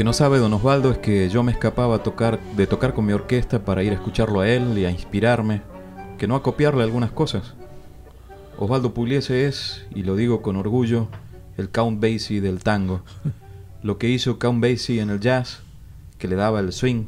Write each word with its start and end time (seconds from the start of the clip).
Que 0.00 0.04
no 0.04 0.14
sabe 0.14 0.38
don 0.38 0.54
Osvaldo 0.54 0.92
es 0.92 0.96
que 0.96 1.28
yo 1.28 1.42
me 1.42 1.52
escapaba 1.52 1.96
a 1.96 2.02
tocar, 2.02 2.40
de 2.56 2.66
tocar 2.66 2.94
con 2.94 3.04
mi 3.04 3.12
orquesta 3.12 3.66
para 3.66 3.82
ir 3.82 3.92
a 3.92 3.96
escucharlo 3.96 4.40
a 4.40 4.48
él 4.48 4.78
y 4.78 4.86
a 4.86 4.90
inspirarme, 4.90 5.60
que 6.16 6.26
no 6.26 6.36
a 6.36 6.42
copiarle 6.42 6.82
algunas 6.82 7.10
cosas. 7.10 7.52
Osvaldo 8.56 8.94
Pugliese 8.94 9.46
es, 9.46 9.84
y 9.94 10.02
lo 10.04 10.16
digo 10.16 10.40
con 10.40 10.56
orgullo, 10.56 11.08
el 11.58 11.68
Count 11.68 12.00
Basie 12.00 12.40
del 12.40 12.62
tango. 12.62 13.02
Lo 13.82 13.98
que 13.98 14.08
hizo 14.08 14.38
Count 14.38 14.62
Basie 14.62 15.02
en 15.02 15.10
el 15.10 15.20
jazz, 15.20 15.60
que 16.16 16.28
le 16.28 16.36
daba 16.36 16.60
el 16.60 16.72
swing, 16.72 17.04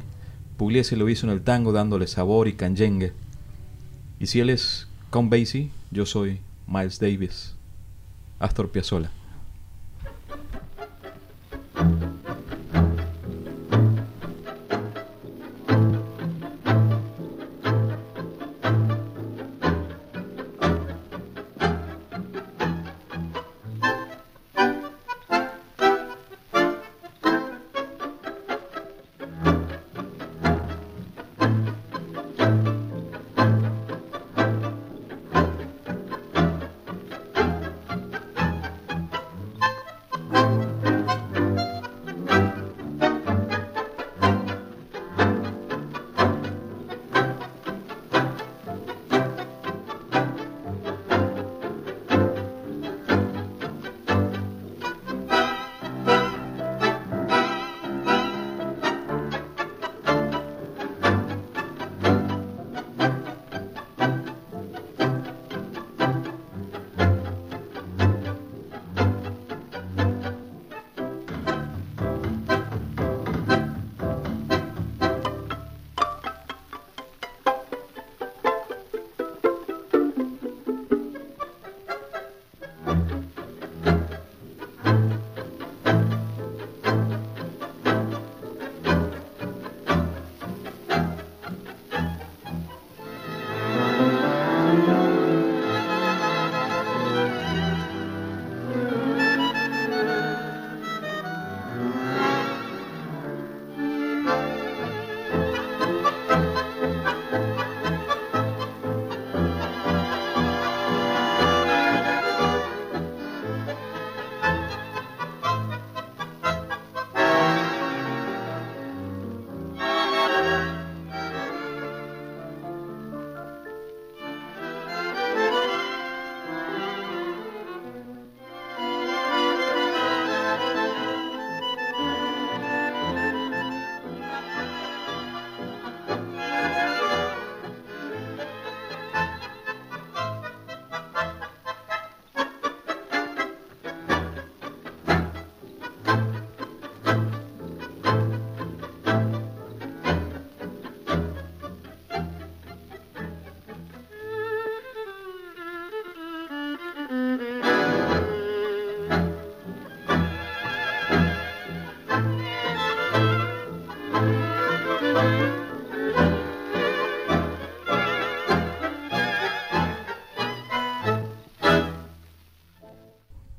Pugliese 0.57 0.95
lo 0.95 1.09
hizo 1.09 1.25
en 1.25 1.33
el 1.33 1.41
tango 1.41 1.71
dándole 1.71 2.05
sabor 2.05 2.47
y 2.47 2.53
canyengue. 2.53 3.13
Y 4.19 4.27
si 4.27 4.39
él 4.39 4.51
es 4.51 4.87
Count 5.09 5.31
Basie, 5.31 5.71
yo 5.89 6.05
soy 6.05 6.41
Miles 6.67 6.99
Davis, 6.99 7.55
Astor 8.37 8.69
Piazzolla. 8.69 9.09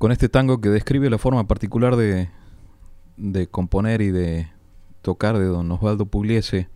Con 0.05 0.11
este 0.11 0.29
tango 0.29 0.61
que 0.61 0.69
describe 0.69 1.09
la 1.09 1.17
forma 1.17 1.47
particular 1.47 1.95
de, 1.95 2.29
de 3.17 3.47
componer 3.47 4.03
y 4.03 4.11
de 4.11 4.47
tocar 5.01 5.39
de 5.39 5.45
don 5.45 5.71
Osvaldo 5.71 6.05
Pugliese 6.05 6.69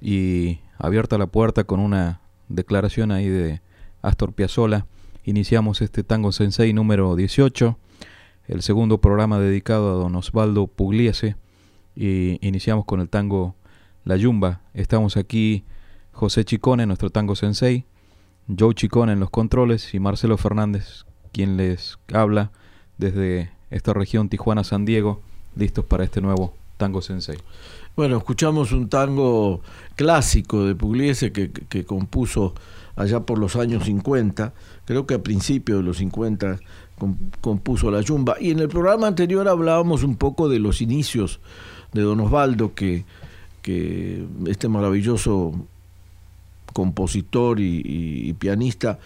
y 0.00 0.60
abierta 0.78 1.18
la 1.18 1.26
puerta 1.26 1.64
con 1.64 1.78
una 1.78 2.22
declaración 2.48 3.12
ahí 3.12 3.28
de 3.28 3.60
Astor 4.00 4.32
Piazzolla, 4.32 4.86
iniciamos 5.24 5.82
este 5.82 6.04
tango 6.04 6.32
sensei 6.32 6.72
número 6.72 7.16
18, 7.16 7.78
el 8.46 8.62
segundo 8.62 8.98
programa 8.98 9.38
dedicado 9.38 9.90
a 9.90 10.02
don 10.02 10.16
Osvaldo 10.16 10.66
Pugliese 10.66 11.36
y 11.94 12.38
iniciamos 12.40 12.86
con 12.86 13.00
el 13.00 13.10
tango 13.10 13.56
La 14.04 14.16
Yumba. 14.16 14.62
Estamos 14.72 15.18
aquí 15.18 15.64
José 16.12 16.46
Chicone, 16.46 16.86
nuestro 16.86 17.10
tango 17.10 17.36
sensei, 17.36 17.84
Joe 18.58 18.74
Chicone 18.74 19.12
en 19.12 19.20
los 19.20 19.28
controles 19.28 19.92
y 19.92 20.00
Marcelo 20.00 20.38
Fernández, 20.38 21.04
quien 21.30 21.58
les 21.58 21.98
habla 22.10 22.52
desde 23.00 23.50
esta 23.70 23.92
región 23.92 24.28
Tijuana-San 24.28 24.84
Diego, 24.84 25.20
listos 25.56 25.84
para 25.84 26.04
este 26.04 26.20
nuevo 26.20 26.54
Tango 26.76 27.02
Sensei. 27.02 27.38
Bueno, 27.96 28.18
escuchamos 28.18 28.72
un 28.72 28.88
tango 28.88 29.62
clásico 29.96 30.64
de 30.64 30.74
Pugliese 30.74 31.32
que, 31.32 31.84
compuso 31.84 32.54
allá 32.94 33.20
por 33.20 33.38
los 33.38 33.56
años 33.56 33.84
50, 33.84 34.52
creo 34.84 35.06
que 35.06 35.14
a 35.14 35.22
principios 35.22 35.78
de 35.80 35.84
los 35.84 35.96
50, 35.96 36.60
compuso 37.40 37.90
la 37.90 38.02
yumba. 38.02 38.36
Y 38.40 38.50
en 38.50 38.60
el 38.60 38.68
programa 38.68 39.06
anterior 39.06 39.48
hablábamos 39.48 40.02
un 40.02 40.16
poco 40.16 40.48
de 40.48 40.58
los 40.58 40.80
inicios 40.80 41.40
de 41.92 42.02
Don 42.02 42.20
Osvaldo, 42.20 42.74
que, 42.74 43.04
que 43.62 44.24
este 44.46 44.68
maravilloso 44.68 45.52
compositor 46.72 47.58
y, 47.60 48.32
pianista, 48.34 48.98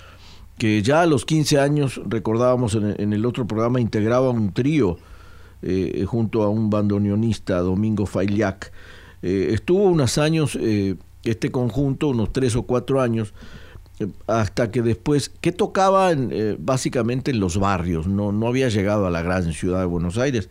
que 0.58 0.82
ya 0.82 1.02
a 1.02 1.06
los 1.06 1.24
15 1.24 1.58
años, 1.58 2.00
recordábamos 2.06 2.74
en, 2.74 3.12
el 3.12 3.26
otro 3.26 3.46
programa, 3.46 3.80
integraba 3.80 4.30
un 4.30 4.52
trío 4.52 4.98
eh, 5.62 6.04
junto 6.06 6.42
a 6.42 6.48
un 6.48 6.70
bandoneonista, 6.70 7.58
Domingo 7.58 8.06
Faillac. 8.06 8.72
Eh, 9.22 9.48
estuvo 9.52 9.84
unos 9.84 10.18
años, 10.18 10.56
eh, 10.60 10.96
este 11.24 11.50
conjunto, 11.50 12.08
unos 12.08 12.32
tres 12.32 12.54
o 12.56 12.62
cuatro 12.62 13.00
años, 13.00 13.34
hasta 14.26 14.70
que 14.70 14.82
después, 14.82 15.30
que 15.40 15.52
tocaba 15.52 16.10
básicamente 16.58 17.30
en 17.30 17.38
los 17.38 17.58
barrios, 17.58 18.08
no, 18.08 18.32
no 18.32 18.48
había 18.48 18.68
llegado 18.68 19.06
a 19.06 19.10
la 19.10 19.22
gran 19.22 19.52
ciudad 19.52 19.80
de 19.80 19.86
Buenos 19.86 20.18
Aires, 20.18 20.50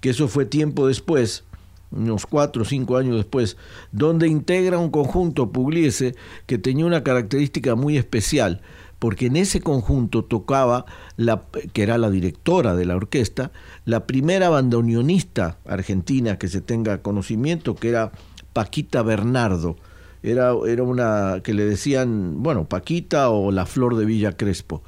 que 0.00 0.10
eso 0.10 0.26
fue 0.26 0.44
tiempo 0.44 0.88
después, 0.88 1.44
unos 1.92 2.26
cuatro 2.26 2.62
o 2.62 2.64
cinco 2.64 2.96
años 2.96 3.16
después, 3.16 3.56
donde 3.92 4.28
integra 4.28 4.78
un 4.78 4.90
conjunto 4.90 5.50
Pugliese 5.50 6.14
que 6.46 6.58
tenía 6.58 6.86
una 6.86 7.02
característica 7.02 7.74
muy 7.74 7.96
especial, 7.96 8.60
porque 9.00 9.26
en 9.26 9.36
ese 9.36 9.60
conjunto 9.60 10.24
tocaba, 10.24 10.84
la, 11.16 11.42
que 11.72 11.82
era 11.82 11.98
la 11.98 12.10
directora 12.10 12.76
de 12.76 12.84
la 12.84 12.94
orquesta, 12.94 13.50
la 13.84 14.06
primera 14.06 14.48
bandoneonista 14.50 15.58
argentina 15.66 16.38
que 16.38 16.46
se 16.46 16.60
tenga 16.60 17.02
conocimiento, 17.02 17.74
que 17.74 17.88
era 17.88 18.12
Paquita 18.52 19.02
Bernardo. 19.02 19.76
Era, 20.22 20.52
era 20.68 20.82
una 20.82 21.40
que 21.42 21.54
le 21.54 21.64
decían, 21.64 22.42
bueno, 22.42 22.68
Paquita 22.68 23.30
o 23.30 23.50
la 23.50 23.66
Flor 23.66 23.96
de 23.96 24.04
Villa 24.04 24.36
Crespo. 24.36 24.82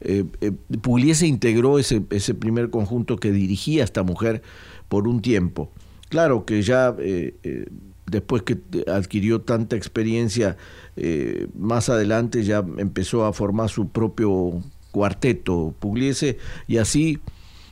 Eh, 0.00 0.24
eh, 0.40 0.50
Pugliese 0.80 1.28
integró 1.28 1.78
ese, 1.78 2.02
ese 2.10 2.34
primer 2.34 2.68
conjunto 2.70 3.16
que 3.16 3.30
dirigía 3.30 3.84
esta 3.84 4.02
mujer 4.02 4.42
por 4.88 5.06
un 5.06 5.22
tiempo. 5.22 5.70
Claro 6.12 6.44
que 6.44 6.60
ya 6.60 6.94
eh, 6.98 7.36
eh, 7.42 7.66
después 8.04 8.42
que 8.42 8.58
adquirió 8.86 9.40
tanta 9.40 9.76
experiencia, 9.76 10.58
eh, 10.96 11.48
más 11.58 11.88
adelante 11.88 12.44
ya 12.44 12.64
empezó 12.78 13.24
a 13.24 13.32
formar 13.32 13.70
su 13.70 13.88
propio 13.88 14.62
cuarteto 14.90 15.74
Pugliese 15.78 16.38
y 16.68 16.76
así 16.76 17.18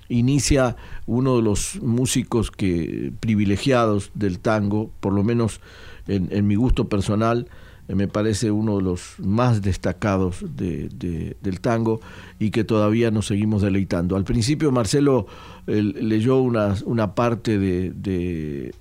inicia 0.08 0.76
uno 1.06 1.36
de 1.36 1.42
los 1.42 1.80
músicos 1.82 2.50
que 2.50 3.12
privilegiados 3.20 4.10
del 4.14 4.40
tango, 4.40 4.90
por 5.00 5.12
lo 5.12 5.22
menos 5.22 5.60
en, 6.08 6.46
mi 6.46 6.56
gusto 6.56 6.88
personal, 6.88 7.46
me 7.86 8.08
parece 8.08 8.50
uno 8.50 8.78
de 8.78 8.82
los 8.82 9.14
más 9.18 9.62
destacados 9.62 10.44
del 10.56 11.60
tango 11.60 12.00
y 12.38 12.50
que 12.50 12.64
todavía 12.64 13.10
nos 13.10 13.26
seguimos 13.26 13.62
deleitando. 13.62 14.16
Al 14.16 14.24
principio 14.24 14.72
Marcelo 14.72 15.26
leyó 15.66 16.38
una, 16.38 16.74
una 16.84 17.14
parte 17.14 17.58
de, 17.58 18.74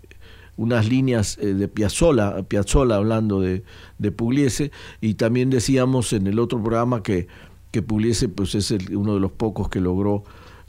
unas 0.60 0.90
líneas 0.90 1.38
eh, 1.40 1.54
de 1.54 1.68
Piazzola, 1.70 2.44
Piazzola 2.44 2.98
hablando 2.98 3.40
de, 3.40 3.64
de, 3.98 4.12
Pugliese, 4.12 4.72
y 5.00 5.14
también 5.14 5.50
decíamos 5.50 6.12
en 6.12 6.28
el 6.28 6.38
otro 6.38 6.62
programa 6.62 7.02
que, 7.02 7.28
que 7.72 7.82
Pugliese 7.82 8.28
pues, 8.28 8.56
es 8.56 8.72
uno 8.92 9.14
de 9.14 9.22
los 9.22 9.32
pocos 9.32 9.70
que 9.70 9.80
logró 9.80 10.26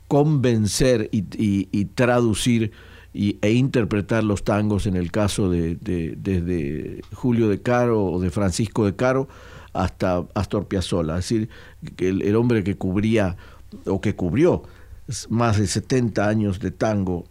convencer 0.07 1.09
y, 1.13 1.85
traducir 1.87 2.71
y, 3.13 3.39
e 3.43 3.53
interpretar 3.53 4.23
los 4.23 4.45
tangos 4.45 4.87
en 4.87 4.95
el 4.97 5.11
caso 5.11 5.51
de, 5.51 5.77
desde 5.77 7.03
Julio 7.13 7.49
de 7.49 7.61
Caro 7.61 8.05
o 8.05 8.21
de 8.21 8.31
Francisco 8.31 8.85
de 8.85 8.95
Caro 8.95 9.29
hasta 9.73 10.25
Astor 10.35 10.67
Piazzolla, 10.67 11.19
es 11.19 11.29
decir, 11.29 11.49
que 11.97 12.09
el 12.09 12.37
hombre 12.37 12.65
que 12.65 12.77
cubría 12.77 13.37
o 13.87 14.01
que 14.01 14.15
cubrió 14.15 14.63
más 15.29 15.59
de 15.59 15.67
70 15.67 16.29
años 16.29 16.61
de 16.61 16.71
tango 16.71 17.25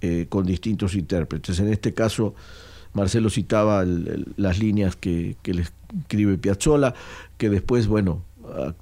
eh, 0.00 0.26
con 0.28 0.46
distintos 0.46 0.94
intérpretes. 0.94 1.60
En 1.60 1.68
este 1.68 1.94
caso, 1.94 2.34
Marcelo 2.92 3.30
citaba 3.30 3.84
las 4.36 4.58
líneas 4.58 4.96
que, 4.96 5.36
le 5.44 5.64
escribe 6.02 6.38
Piazzolla, 6.38 6.94
que 7.36 7.50
después, 7.50 7.86
bueno, 7.86 8.22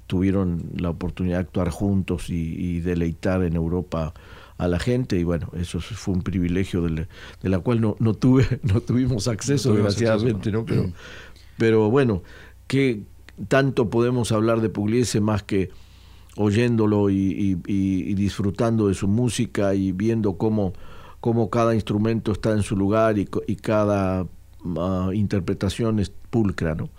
tuvieron 0.07 0.63
la 0.75 0.89
oportunidad 0.89 1.37
de 1.37 1.41
actuar 1.41 1.69
juntos 1.69 2.29
y, 2.29 2.79
deleitar 2.79 3.43
en 3.43 3.55
Europa 3.55 4.13
a 4.57 4.67
la 4.67 4.79
gente 4.79 5.17
y 5.17 5.23
bueno, 5.23 5.49
eso 5.57 5.79
fue 5.79 6.15
un 6.15 6.21
privilegio 6.21 6.81
de 6.81 7.07
la, 7.43 7.59
cual 7.59 7.79
no, 7.79 7.95
no, 7.99 8.13
tuve, 8.13 8.59
no 8.63 8.81
tuvimos 8.81 9.27
acceso, 9.27 9.73
desgraciadamente, 9.73 10.51
¿no? 10.51 10.65
Pero, 10.65 10.91
pero 11.57 11.89
bueno, 11.89 12.23
¿qué 12.67 13.03
tanto 13.47 13.89
podemos 13.89 14.31
hablar 14.31 14.61
de 14.61 14.69
Pugliese 14.69 15.21
más 15.21 15.43
que 15.43 15.69
oyéndolo 16.35 17.09
y, 17.09 17.55
disfrutando 18.15 18.87
de 18.87 18.93
su 18.93 19.07
música 19.07 19.75
y 19.75 19.91
viendo 19.91 20.33
cómo, 20.33 20.73
cómo 21.19 21.49
cada 21.49 21.75
instrumento 21.75 22.31
está 22.31 22.51
en 22.51 22.63
su 22.63 22.75
lugar 22.75 23.17
y, 23.17 23.25
cada 23.55 24.25
ah, 24.77 25.09
interpretación 25.13 25.99
es 25.99 26.09
pulcra. 26.29 26.75
¿no? 26.75 26.89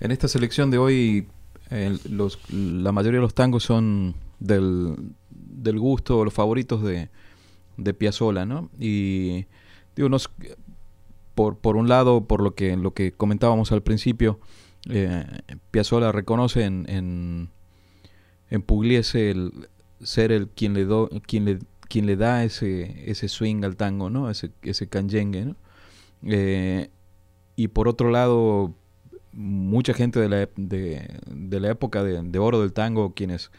En 0.00 0.10
esta 0.10 0.28
selección 0.28 0.70
de 0.70 0.78
hoy, 0.78 1.28
la 1.70 2.92
mayoría 2.92 3.18
de 3.18 3.22
los 3.22 3.34
tangos 3.34 3.64
son 3.64 4.14
del, 4.38 4.96
del 5.30 5.78
gusto 5.78 6.24
los 6.24 6.34
favoritos 6.34 6.82
de, 6.82 7.10
de 7.76 7.94
Piazzolla, 7.94 8.46
¿no? 8.46 8.70
Y 8.78 9.46
digo, 9.96 10.08
por, 11.34 11.58
por 11.58 11.76
un 11.76 11.88
lado, 11.88 12.24
por 12.24 12.42
lo 12.42 12.54
que, 12.54 12.76
lo 12.76 12.94
que 12.94 13.12
comentábamos 13.12 13.70
al 13.72 13.82
principio, 13.82 14.40
eh, 14.88 15.24
Piazzolla 15.70 16.10
reconoce 16.12 16.64
en 16.64 17.50
en 18.50 18.62
Pugliese 18.62 19.30
el 19.30 19.68
ser 20.00 20.32
el 20.32 20.48
quien 20.48 20.74
le, 20.74 20.84
do, 20.84 21.10
quien 21.26 21.44
le, 21.44 21.58
quien 21.88 22.06
le 22.06 22.16
da 22.16 22.44
ese, 22.44 23.10
ese 23.10 23.28
swing 23.28 23.64
al 23.64 23.76
tango, 23.76 24.10
¿no? 24.10 24.30
Ese, 24.30 24.50
ese 24.62 24.88
canyengue, 24.88 25.44
¿no? 25.44 25.56
Eh, 26.24 26.90
y 27.56 27.68
por 27.68 27.88
otro 27.88 28.10
lado, 28.10 28.74
mucha 29.32 29.94
gente 29.94 30.20
de 30.20 30.28
la, 30.28 30.48
de, 30.56 31.18
de 31.26 31.60
la 31.60 31.70
época 31.70 32.02
de, 32.02 32.22
de, 32.22 32.38
oro 32.38 32.60
del 32.60 32.72
tango, 32.72 33.14
quienes 33.14 33.50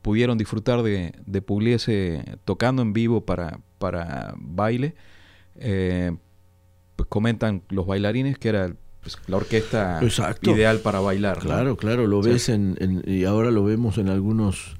pudieron 0.00 0.38
disfrutar 0.38 0.82
de, 0.82 1.12
de 1.26 1.42
Pugliese 1.42 2.24
tocando 2.44 2.82
en 2.82 2.92
vivo 2.92 3.24
para, 3.24 3.60
para 3.78 4.34
baile, 4.36 4.94
eh, 5.56 6.16
pues 6.96 7.08
comentan 7.08 7.62
los 7.68 7.86
bailarines 7.86 8.38
que 8.38 8.48
era 8.48 8.74
pues, 9.02 9.18
la 9.26 9.36
orquesta 9.36 10.00
ideal 10.42 10.78
para 10.80 11.00
bailar. 11.00 11.38
Claro, 11.38 11.76
claro, 11.76 12.06
lo 12.06 12.22
ves 12.22 12.48
en, 12.48 13.02
y 13.06 13.24
ahora 13.24 13.50
lo 13.50 13.64
vemos 13.64 13.98
en 13.98 14.08
algunos, 14.08 14.76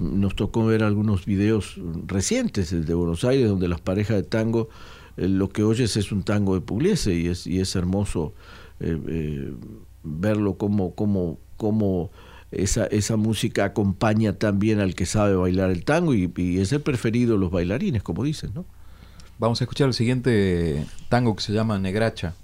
nos 0.00 0.34
tocó 0.34 0.66
ver 0.66 0.82
algunos 0.82 1.24
videos 1.24 1.80
recientes 2.06 2.70
de 2.70 2.94
Buenos 2.94 3.24
Aires 3.24 3.48
donde 3.48 3.68
las 3.68 3.80
parejas 3.80 4.16
de 4.16 4.22
tango, 4.22 4.68
eh, 5.16 5.28
lo 5.28 5.48
que 5.48 5.62
oyes 5.62 5.96
es 5.96 6.12
un 6.12 6.22
tango 6.22 6.54
de 6.54 6.60
Pugliese 6.60 7.14
y 7.14 7.26
es, 7.28 7.46
y 7.46 7.60
es 7.60 7.74
hermoso 7.76 8.34
eh, 8.80 8.98
eh, 9.08 9.54
verlo 10.02 10.54
como, 10.54 10.94
como, 10.94 11.38
como 11.56 12.10
esa, 12.50 12.86
esa 12.86 13.16
música 13.16 13.64
acompaña 13.64 14.32
también 14.34 14.80
al 14.80 14.94
que 14.94 15.06
sabe 15.06 15.34
bailar 15.34 15.70
el 15.70 15.84
tango 15.84 16.14
y, 16.14 16.30
es 16.58 16.72
el 16.72 16.80
preferido 16.80 17.34
de 17.34 17.38
los 17.38 17.50
bailarines, 17.50 18.02
como 18.02 18.24
dicen, 18.24 18.52
¿no? 18.54 18.64
Vamos 19.38 19.60
a 19.60 19.64
escuchar 19.64 19.88
el 19.88 19.94
siguiente 19.94 20.84
tango 21.08 21.34
que 21.34 21.42
se 21.42 21.52
llama 21.52 21.78
Negracha. 21.78 22.34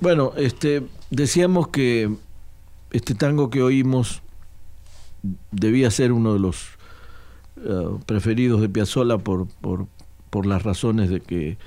Bueno, 0.00 0.32
este, 0.36 0.82
decíamos 1.10 1.68
que 1.68 2.10
este 2.90 3.14
tango 3.14 3.50
que 3.50 3.62
oímos 3.62 4.22
debía 5.52 5.90
ser 5.90 6.12
uno 6.12 6.32
de 6.32 6.38
los 6.38 6.70
eh, 7.62 7.88
preferidos 8.06 8.62
de 8.62 8.70
Piazzolla 8.70 9.18
por, 9.18 9.46
por, 9.60 9.86
por, 10.30 10.46
las 10.46 10.62
razones 10.62 11.10
de 11.10 11.20
que 11.20 11.58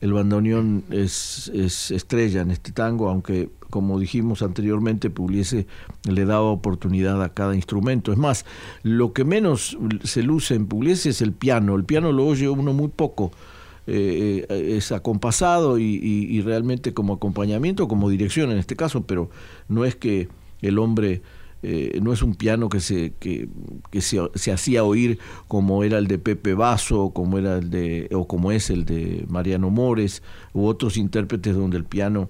el 0.00 0.12
bandoneón 0.12 0.82
es, 0.90 1.48
es, 1.54 1.92
estrella 1.92 2.40
en 2.40 2.50
este 2.50 2.72
tango, 2.72 3.08
aunque 3.08 3.50
como 3.70 4.00
dijimos 4.00 4.42
anteriormente, 4.42 5.08
Pugliese 5.08 5.68
le 6.10 6.24
daba 6.24 6.46
oportunidad 6.46 7.22
a 7.22 7.28
cada 7.28 7.54
instrumento. 7.54 8.10
Es 8.10 8.18
más, 8.18 8.44
lo 8.82 9.12
que 9.12 9.24
menos 9.24 9.78
se 10.02 10.24
luce 10.24 10.56
en 10.56 10.66
Pugliese 10.66 11.10
es 11.10 11.22
el 11.22 11.32
piano. 11.32 11.76
El 11.76 11.84
piano 11.84 12.10
lo 12.10 12.26
oye 12.26 12.48
uno 12.48 12.72
muy 12.72 12.88
poco. 12.88 13.30
Eh, 13.88 14.44
eh, 14.48 14.76
es 14.76 14.90
acompasado 14.90 15.78
y, 15.78 16.40
realmente 16.42 16.92
como 16.92 17.14
acompañamiento, 17.14 17.86
como 17.86 18.10
dirección 18.10 18.50
en 18.50 18.58
este 18.58 18.74
caso, 18.74 19.06
pero 19.06 19.30
no 19.68 19.84
es 19.84 19.94
que 19.94 20.28
el 20.60 20.80
hombre 20.80 21.22
eh, 21.62 22.00
no 22.02 22.12
es 22.12 22.20
un 22.22 22.34
piano 22.34 22.68
que 22.68 22.80
se 22.80 23.12
que, 23.20 23.48
se, 24.00 24.52
hacía 24.52 24.82
oír 24.82 25.20
como 25.46 25.84
era 25.84 25.98
el 25.98 26.08
de 26.08 26.18
Pepe 26.18 26.54
Basso 26.54 27.10
como 27.10 27.38
era 27.38 27.58
el 27.58 27.70
de 27.70 28.08
o 28.12 28.26
como 28.26 28.50
es 28.52 28.70
el 28.70 28.84
de 28.84 29.24
Mariano 29.28 29.70
Mores 29.70 30.22
u 30.52 30.66
otros 30.66 30.96
intérpretes 30.96 31.54
donde 31.54 31.76
el 31.76 31.84
piano 31.84 32.28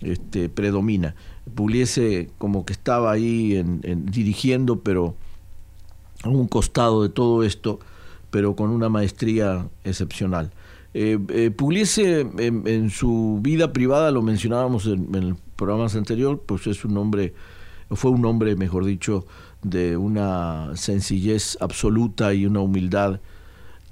este, 0.00 0.48
predomina. 0.48 1.14
Puliese 1.54 2.30
como 2.38 2.66
que 2.66 2.72
estaba 2.72 3.12
ahí 3.12 3.54
en, 3.54 4.06
dirigiendo 4.06 4.80
pero 4.80 5.14
a 6.24 6.28
un 6.28 6.48
costado 6.48 7.04
de 7.04 7.10
todo 7.10 7.44
esto 7.44 7.78
pero 8.30 8.56
con 8.56 8.70
una 8.70 8.88
maestría 8.88 9.68
excepcional 9.84 10.50
eh, 10.96 11.18
eh 11.28 12.62
en, 12.66 12.90
su 12.90 13.38
vida 13.42 13.72
privada 13.72 14.10
lo 14.10 14.22
mencionábamos 14.22 14.86
en, 14.86 15.14
en 15.14 15.22
el 15.22 15.34
programa 15.56 15.86
anterior 15.86 16.42
pues 16.46 16.66
es 16.66 16.84
un 16.84 16.96
hombre 16.96 17.34
fue 17.90 18.10
un 18.10 18.24
hombre, 18.24 18.56
mejor 18.56 18.84
dicho, 18.84 19.26
de 19.62 19.96
una 19.96 20.72
sencillez 20.74 21.56
absoluta 21.60 22.34
y 22.34 22.46
una 22.46 22.60
humildad 22.60 23.20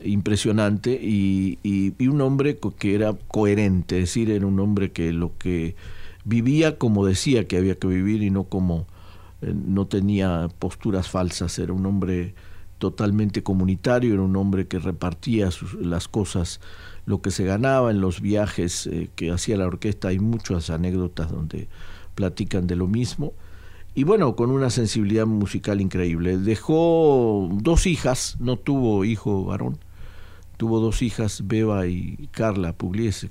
impresionante 0.03 0.99
y, 1.01 1.59
un 2.01 2.21
hombre 2.21 2.59
que 2.79 2.95
era 2.95 3.15
coherente, 3.29 3.97
es 3.97 4.11
decir, 4.11 4.31
era 4.31 4.47
un 4.47 4.59
hombre 4.61 4.93
que 4.93 5.13
lo 5.13 5.37
que 5.39 5.77
vivía 6.25 6.79
como 6.79 7.07
decía 7.07 7.47
que 7.47 7.57
había 7.57 7.79
que 7.79 7.87
vivir 7.87 8.23
y 8.23 8.31
no 8.31 8.45
como 8.45 8.87
eh, 9.43 9.55
no 9.55 9.87
tenía 9.87 10.49
posturas 10.59 11.09
falsas, 11.09 11.59
era 11.59 11.73
un 11.73 11.87
hombre 11.87 12.35
totalmente 12.79 13.43
comunitario, 13.43 14.13
era 14.13 14.23
un 14.23 14.37
hombre 14.37 14.67
que 14.67 14.79
repartía 14.79 15.49
las 15.81 16.09
cosas, 16.09 16.61
lo 17.07 17.21
que 17.21 17.31
se 17.31 17.45
ganaba 17.45 17.91
en 17.91 18.01
los 18.01 18.21
viajes 18.21 18.87
eh, 18.87 19.11
que 19.15 19.31
hacía 19.31 19.57
la 19.57 19.67
orquesta, 19.67 20.09
hay 20.09 20.19
muchas 20.19 20.71
anécdotas 20.71 21.31
donde 21.31 21.69
platican 22.15 22.67
de 22.67 22.77
lo 22.77 22.87
mismo 22.87 23.35
y 23.97 24.03
bueno, 24.03 24.35
con 24.35 24.51
una 24.51 24.71
sensibilidad 24.71 25.25
musical 25.25 25.81
increíble. 25.81 26.37
Dejó 26.37 27.49
dos 27.53 27.87
hijas, 27.87 28.37
no 28.41 28.57
tuvo 28.57 29.05
hijo 29.05 29.45
varón, 29.45 29.79
tuvo 30.57 30.81
dos 30.81 31.01
hijas, 31.01 31.47
Beba 31.47 31.87
y 31.87 32.29
Carla 32.33 32.73
Pugliese. 32.73 33.31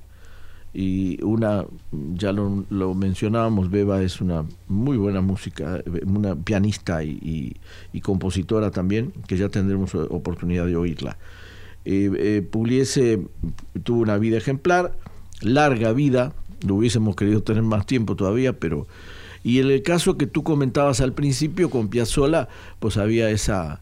Y 0.74 1.22
una, 1.22 1.66
ya 2.14 2.32
lo, 2.32 2.96
mencionábamos, 2.96 3.70
Beba 3.70 4.02
es 4.02 4.22
una 4.22 4.46
muy 4.70 4.96
buena 4.96 5.20
música, 5.20 5.84
una 6.06 6.36
pianista 6.36 7.04
y, 7.04 7.60
compositora 8.02 8.72
también, 8.72 9.12
que 9.28 9.36
ya 9.36 9.50
tendremos 9.50 9.94
oportunidad 9.96 10.66
de 10.66 10.78
oírla. 10.78 11.18
Eh, 11.86 12.10
eh, 12.18 12.42
Pugliese 12.50 13.20
tuvo 13.84 14.02
una 14.02 14.18
vida 14.18 14.38
ejemplar, 14.38 14.96
larga 15.42 15.92
vida, 15.92 16.34
lo 16.66 16.76
hubiésemos 16.76 17.16
querido 17.16 17.44
tener 17.44 17.64
más 17.64 17.86
tiempo 17.86 18.16
todavía, 18.16 18.54
pero 18.54 18.88
y 19.44 19.60
en 19.60 19.70
el 19.70 19.84
caso 19.84 20.18
que 20.18 20.26
tú 20.26 20.44
comentabas 20.44 21.02
al 21.02 21.14
principio 21.14 21.70
con 21.70 21.90
Piazzolla, 21.90 22.48
pues 22.80 22.96
había 22.96 23.30
esa, 23.30 23.82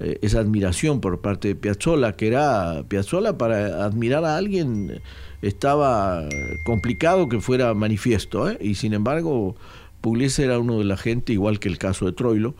eh, 0.00 0.18
esa 0.20 0.40
admiración 0.40 1.00
por 1.00 1.20
parte 1.22 1.48
de 1.48 1.54
Piazzolla, 1.54 2.16
que 2.16 2.28
era 2.28 2.84
Piazzolla 2.88 3.38
para 3.38 3.84
admirar 3.84 4.24
a 4.24 4.36
alguien 4.36 5.00
estaba 5.40 6.28
complicado 6.66 7.28
que 7.28 7.40
fuera 7.40 7.72
manifiesto, 7.72 8.52
y 8.60 8.74
sin 8.74 8.92
embargo 8.92 9.56
Pugliese 10.02 10.44
era 10.44 10.58
uno 10.58 10.78
de 10.78 10.84
la 10.84 10.96
gente, 10.96 11.32
igual 11.32 11.58
que 11.58 11.68
el 11.68 11.78
caso 11.78 12.04
de 12.04 12.12
Troilo, 12.12 12.54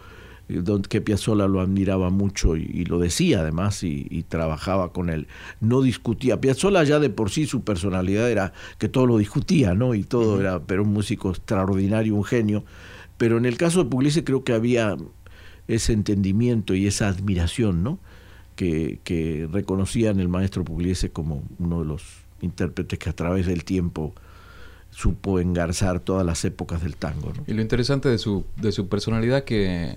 que 0.88 1.00
Piazzolla 1.00 1.46
lo 1.46 1.60
admiraba 1.60 2.10
mucho 2.10 2.56
y, 2.56 2.84
lo 2.86 2.98
decía 2.98 3.40
además 3.40 3.82
y, 3.82 4.24
trabajaba 4.28 4.92
con 4.92 5.10
él. 5.10 5.28
No 5.60 5.82
discutía. 5.82 6.40
Piazzolla 6.40 6.84
ya 6.84 6.98
de 6.98 7.10
por 7.10 7.30
sí 7.30 7.46
su 7.46 7.62
personalidad 7.62 8.30
era 8.30 8.52
que 8.78 8.88
todo 8.88 9.06
lo 9.06 9.18
discutía, 9.18 9.74
¿no? 9.74 9.94
Y 9.94 10.04
todo 10.04 10.40
era, 10.40 10.60
pero 10.60 10.82
un 10.82 10.92
músico 10.92 11.30
extraordinario, 11.30 12.14
un 12.14 12.24
genio. 12.24 12.64
Pero 13.18 13.36
en 13.36 13.44
el 13.44 13.56
caso 13.56 13.84
de 13.84 13.90
Pugliese 13.90 14.24
creo 14.24 14.44
que 14.44 14.52
había 14.52 14.96
ese 15.66 15.92
entendimiento 15.92 16.74
y 16.74 16.86
esa 16.86 17.08
admiración, 17.08 17.82
¿no? 17.82 17.98
Que, 18.56 19.00
que 19.04 19.48
reconocían 19.52 20.18
el 20.18 20.28
maestro 20.28 20.64
Pugliese 20.64 21.10
como 21.10 21.42
uno 21.58 21.80
de 21.80 21.84
los 21.84 22.02
intérpretes 22.40 22.98
que 22.98 23.10
a 23.10 23.12
través 23.12 23.46
del 23.46 23.64
tiempo 23.64 24.14
supo 24.90 25.38
engarzar 25.38 26.00
todas 26.00 26.24
las 26.24 26.44
épocas 26.44 26.82
del 26.82 26.96
tango. 26.96 27.32
Y 27.46 27.52
lo 27.52 27.60
interesante 27.60 28.08
de 28.08 28.18
su, 28.18 28.46
de 28.56 28.72
su 28.72 28.88
personalidad 28.88 29.44
que 29.44 29.96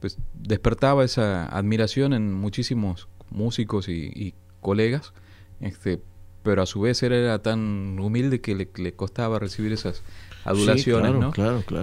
pues 0.00 0.18
despertaba 0.34 1.04
esa 1.04 1.46
admiración 1.46 2.12
en 2.12 2.32
muchísimos 2.32 3.08
músicos 3.30 3.88
y, 3.88 4.34
colegas, 4.60 5.12
este, 5.60 6.00
pero 6.42 6.62
a 6.62 6.66
su 6.66 6.80
vez 6.80 7.02
era 7.02 7.40
tan 7.40 7.98
humilde 8.00 8.40
que 8.40 8.54
le, 8.54 8.92
costaba 8.94 9.38
recibir 9.38 9.72
esas 9.72 10.02
adulaciones, 10.44 11.14
¿no? 11.14 11.32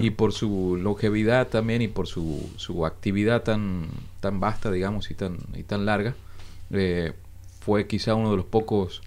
Y 0.01 0.09
por 0.11 0.33
su 0.33 0.77
longevidad 0.81 1.47
también 1.47 1.81
y 1.81 1.87
por 1.87 2.07
su, 2.07 2.49
su 2.57 2.85
actividad 2.85 3.43
tan, 3.43 3.87
tan 4.19 4.39
vasta, 4.39 4.71
digamos, 4.71 5.11
y 5.11 5.13
tan, 5.15 5.37
y 5.53 5.63
tan 5.63 5.85
larga, 5.85 6.15
eh, 6.71 7.13
fue 7.61 7.87
quizá 7.87 8.15
uno 8.15 8.31
de 8.31 8.37
los 8.37 8.45
pocos 8.45 9.01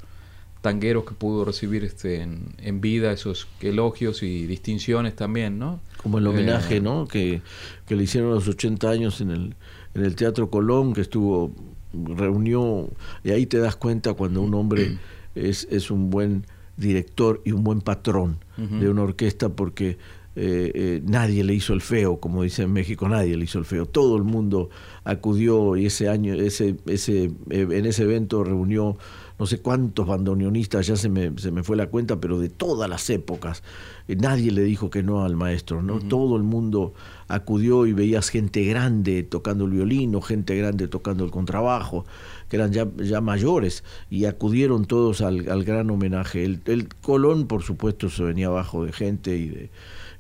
tangueros 0.67 1.05
que 1.05 1.15
pudo 1.15 1.45
recibir 1.45 1.85
este 1.85 2.23
en, 2.23 2.81
vida 2.81 3.13
esos 3.13 3.47
elogios 3.61 4.23
y 4.23 4.47
distinciones 4.47 5.15
también, 5.15 5.59
¿no? 5.59 5.81
Como 6.07 6.19
el 6.19 6.27
homenaje, 6.29 6.77
eh, 6.77 6.81
¿no? 6.81 7.09
Que, 7.09 7.43
le 7.89 8.01
hicieron 8.01 8.31
a 8.31 8.35
los 8.37 8.47
80 8.47 8.89
años 8.89 9.21
en 9.21 9.33
el, 9.33 9.57
en 9.93 10.05
el 10.05 10.15
Teatro 10.15 10.51
Colón, 10.51 10.93
que 10.93 11.01
estuvo, 11.01 11.51
reunió, 11.93 12.89
y 13.25 13.33
ahí 13.33 13.47
te 13.47 13.59
das 13.59 13.75
cuenta 13.75 14.15
cuando 14.15 14.41
un 14.41 14.55
hombre 14.55 14.99
es, 15.35 15.67
es 15.69 15.91
un 15.91 16.11
buen 16.11 16.47
director 16.77 17.43
y 17.45 17.51
un 17.51 17.65
buen 17.65 17.81
patrón 17.81 18.39
de 18.57 18.89
una 18.89 19.03
orquesta, 19.03 19.49
porque 19.49 19.99
eh, 20.37 20.71
eh, 20.75 21.03
nadie 21.03 21.43
le 21.45 21.55
hizo 21.55 21.73
el 21.73 21.81
feo, 21.81 22.21
como 22.21 22.43
dice 22.43 22.65
en 22.65 22.73
México, 22.73 23.09
nadie 23.09 23.37
le 23.37 23.45
hizo 23.45 23.59
el 23.59 23.65
feo. 23.65 23.87
Todo 23.87 24.17
el 24.17 24.23
mundo 24.23 24.69
acudió 25.05 25.77
y 25.77 25.87
ese 25.87 26.11
año, 26.11 26.35
ese, 26.35 26.77
ese, 26.87 27.31
en 27.51 27.87
ese 27.87 28.03
evento 28.03 28.45
reunió 28.45 28.99
no 29.39 29.47
sé 29.47 29.61
cuántos 29.61 30.07
bandoneonistas, 30.07 30.87
ya 30.87 30.97
se 30.97 31.09
me, 31.11 31.33
se 31.39 31.51
me 31.51 31.63
fue 31.63 31.77
la 31.77 31.89
cuenta, 31.89 32.21
pero 32.21 32.39
de 32.39 32.49
todas 32.49 32.89
las 32.89 33.11
épocas. 33.11 33.63
Eh, 34.09 34.17
nadie 34.17 34.51
le 34.51 34.63
dijo 34.63 34.89
que 34.89 35.03
no 35.03 35.25
al 35.25 35.37
maestro, 35.37 35.83
¿no? 35.83 35.99
Todo 35.99 36.37
el 36.37 36.43
mundo 36.43 36.95
acudió 37.29 37.87
y 37.87 37.93
veías 37.93 38.31
gente 38.31 38.65
grande 38.65 39.23
tocando 39.25 39.67
el 39.67 39.73
violín 39.73 40.15
o 40.15 40.23
gente 40.23 40.57
grande 40.57 40.89
tocando 40.89 41.25
el 41.25 41.31
contrabajo, 41.31 42.07
que 42.49 42.57
eran 42.57 42.73
ya, 42.73 42.89
ya 42.97 43.21
mayores, 43.21 43.85
y 44.09 44.25
acudieron 44.25 44.87
todos 44.87 45.21
al, 45.21 45.43
gran 45.65 45.91
homenaje. 45.91 46.45
El, 46.45 46.89
Colón, 47.03 47.47
por 47.47 47.63
supuesto, 47.63 48.09
se 48.09 48.23
venía 48.23 48.47
abajo 48.47 48.85
de 48.85 48.93
gente 48.93 49.37
y 49.37 49.49
de, 49.49 49.71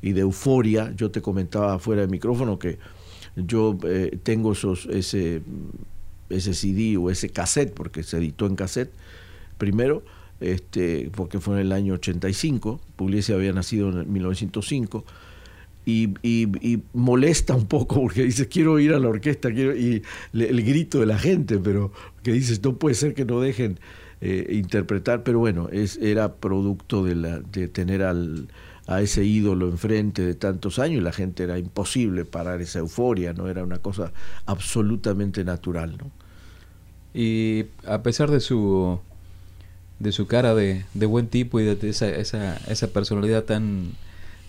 y 0.02 0.12
de 0.12 0.22
euforia. 0.22 0.92
Yo 0.96 1.10
te 1.10 1.22
comentaba 1.22 1.78
fuera 1.78 2.02
del 2.02 2.10
micrófono 2.10 2.58
que 2.58 2.78
yo 3.36 3.78
eh, 3.84 4.18
tengo 4.22 4.52
esos, 4.52 4.86
ese 4.86 5.42
ese 6.28 6.54
CD 6.54 6.96
o 6.96 7.10
ese 7.10 7.28
cassette, 7.28 7.72
porque 7.72 8.02
se 8.02 8.18
editó 8.18 8.46
en 8.46 8.56
cassette 8.56 8.92
primero, 9.58 10.02
este, 10.40 11.10
porque 11.14 11.40
fue 11.40 11.54
en 11.54 11.60
el 11.62 11.72
año 11.72 11.94
85, 11.94 12.80
Pugliese 12.96 13.32
había 13.32 13.52
nacido 13.52 13.88
en 13.88 14.12
1905, 14.12 15.04
y, 15.88 16.14
y, 16.22 16.82
molesta 16.94 17.54
un 17.54 17.66
poco 17.66 18.00
porque 18.02 18.24
dice, 18.24 18.48
quiero 18.48 18.80
ir 18.80 18.92
a 18.92 18.98
la 18.98 19.08
orquesta, 19.08 19.52
quiero 19.52 19.76
y 19.76 20.02
el 20.32 20.62
grito 20.64 20.98
de 20.98 21.06
la 21.06 21.18
gente, 21.18 21.58
pero 21.58 21.92
que 22.24 22.32
dices, 22.32 22.62
no 22.62 22.76
puede 22.76 22.96
ser 22.96 23.14
que 23.14 23.24
no 23.24 23.40
dejen 23.40 23.78
eh, 24.20 24.48
interpretar, 24.50 25.22
pero 25.22 25.38
bueno, 25.38 25.68
es, 25.70 25.96
era 25.98 26.34
producto 26.34 27.04
de, 27.04 27.14
la, 27.14 27.38
de 27.38 27.68
tener 27.68 28.02
al, 28.02 28.48
a 28.87 29.00
ese 29.00 29.25
ídolo 29.25 29.69
enfrente 29.69 30.23
de 30.23 30.35
tantos 30.35 30.78
años 30.78 31.02
la 31.02 31.12
gente 31.12 31.43
era 31.43 31.59
imposible 31.59 32.25
parar 32.25 32.61
esa 32.61 32.78
euforia, 32.78 33.33
no 33.33 33.49
era 33.49 33.62
una 33.64 33.78
cosa 33.78 34.12
absolutamente 34.47 35.45
natural, 35.45 35.97
¿no? 35.99 36.11
Y 37.14 37.66
a 37.87 38.02
pesar 38.02 38.31
de 38.31 38.40
su 38.40 39.00
de 39.99 40.12
su 40.12 40.26
cara 40.26 40.55
de, 40.55 40.85
de 40.95 41.07
buen 41.07 41.28
tipo 41.28 41.59
y 41.59 41.64
de 41.64 41.88
esa, 41.88 42.09
esa, 42.09 42.57
esa 42.69 42.88
personalidad 42.88 43.45
tan 43.45 43.93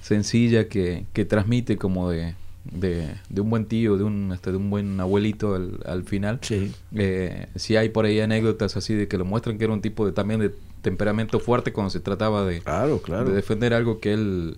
sencilla 0.02 0.68
que, 0.68 1.06
que 1.14 1.26
transmite 1.26 1.78
como 1.78 2.10
de, 2.10 2.36
de, 2.72 3.16
un 3.40 3.50
buen 3.50 3.66
tío, 3.66 3.98
de 3.98 4.04
un, 4.04 4.32
este, 4.34 4.52
de 4.52 4.58
un 4.58 4.70
buen 4.70 5.00
abuelito 5.00 5.56
al, 5.56 6.04
final. 6.04 6.40
Sí. 6.42 6.72
Eh, 6.96 7.48
si 7.56 7.76
hay 7.76 7.90
por 7.90 8.06
ahí 8.06 8.20
anécdotas 8.20 8.78
así 8.78 8.94
de 8.94 9.08
que 9.08 9.18
lo 9.18 9.26
muestran 9.26 9.58
que 9.58 9.64
era 9.64 9.74
un 9.74 9.82
tipo 9.82 10.06
de 10.06 10.12
también 10.12 10.40
de 10.40 10.54
temperamento 10.82 11.40
fuerte 11.40 11.74
cuando 11.74 11.90
se 11.90 12.00
trataba 12.00 12.46
de, 12.46 12.62
claro, 12.62 13.02
claro. 13.02 13.30
de 13.30 13.36
defender 13.36 13.74
algo 13.74 14.00
que 14.00 14.14
él 14.14 14.58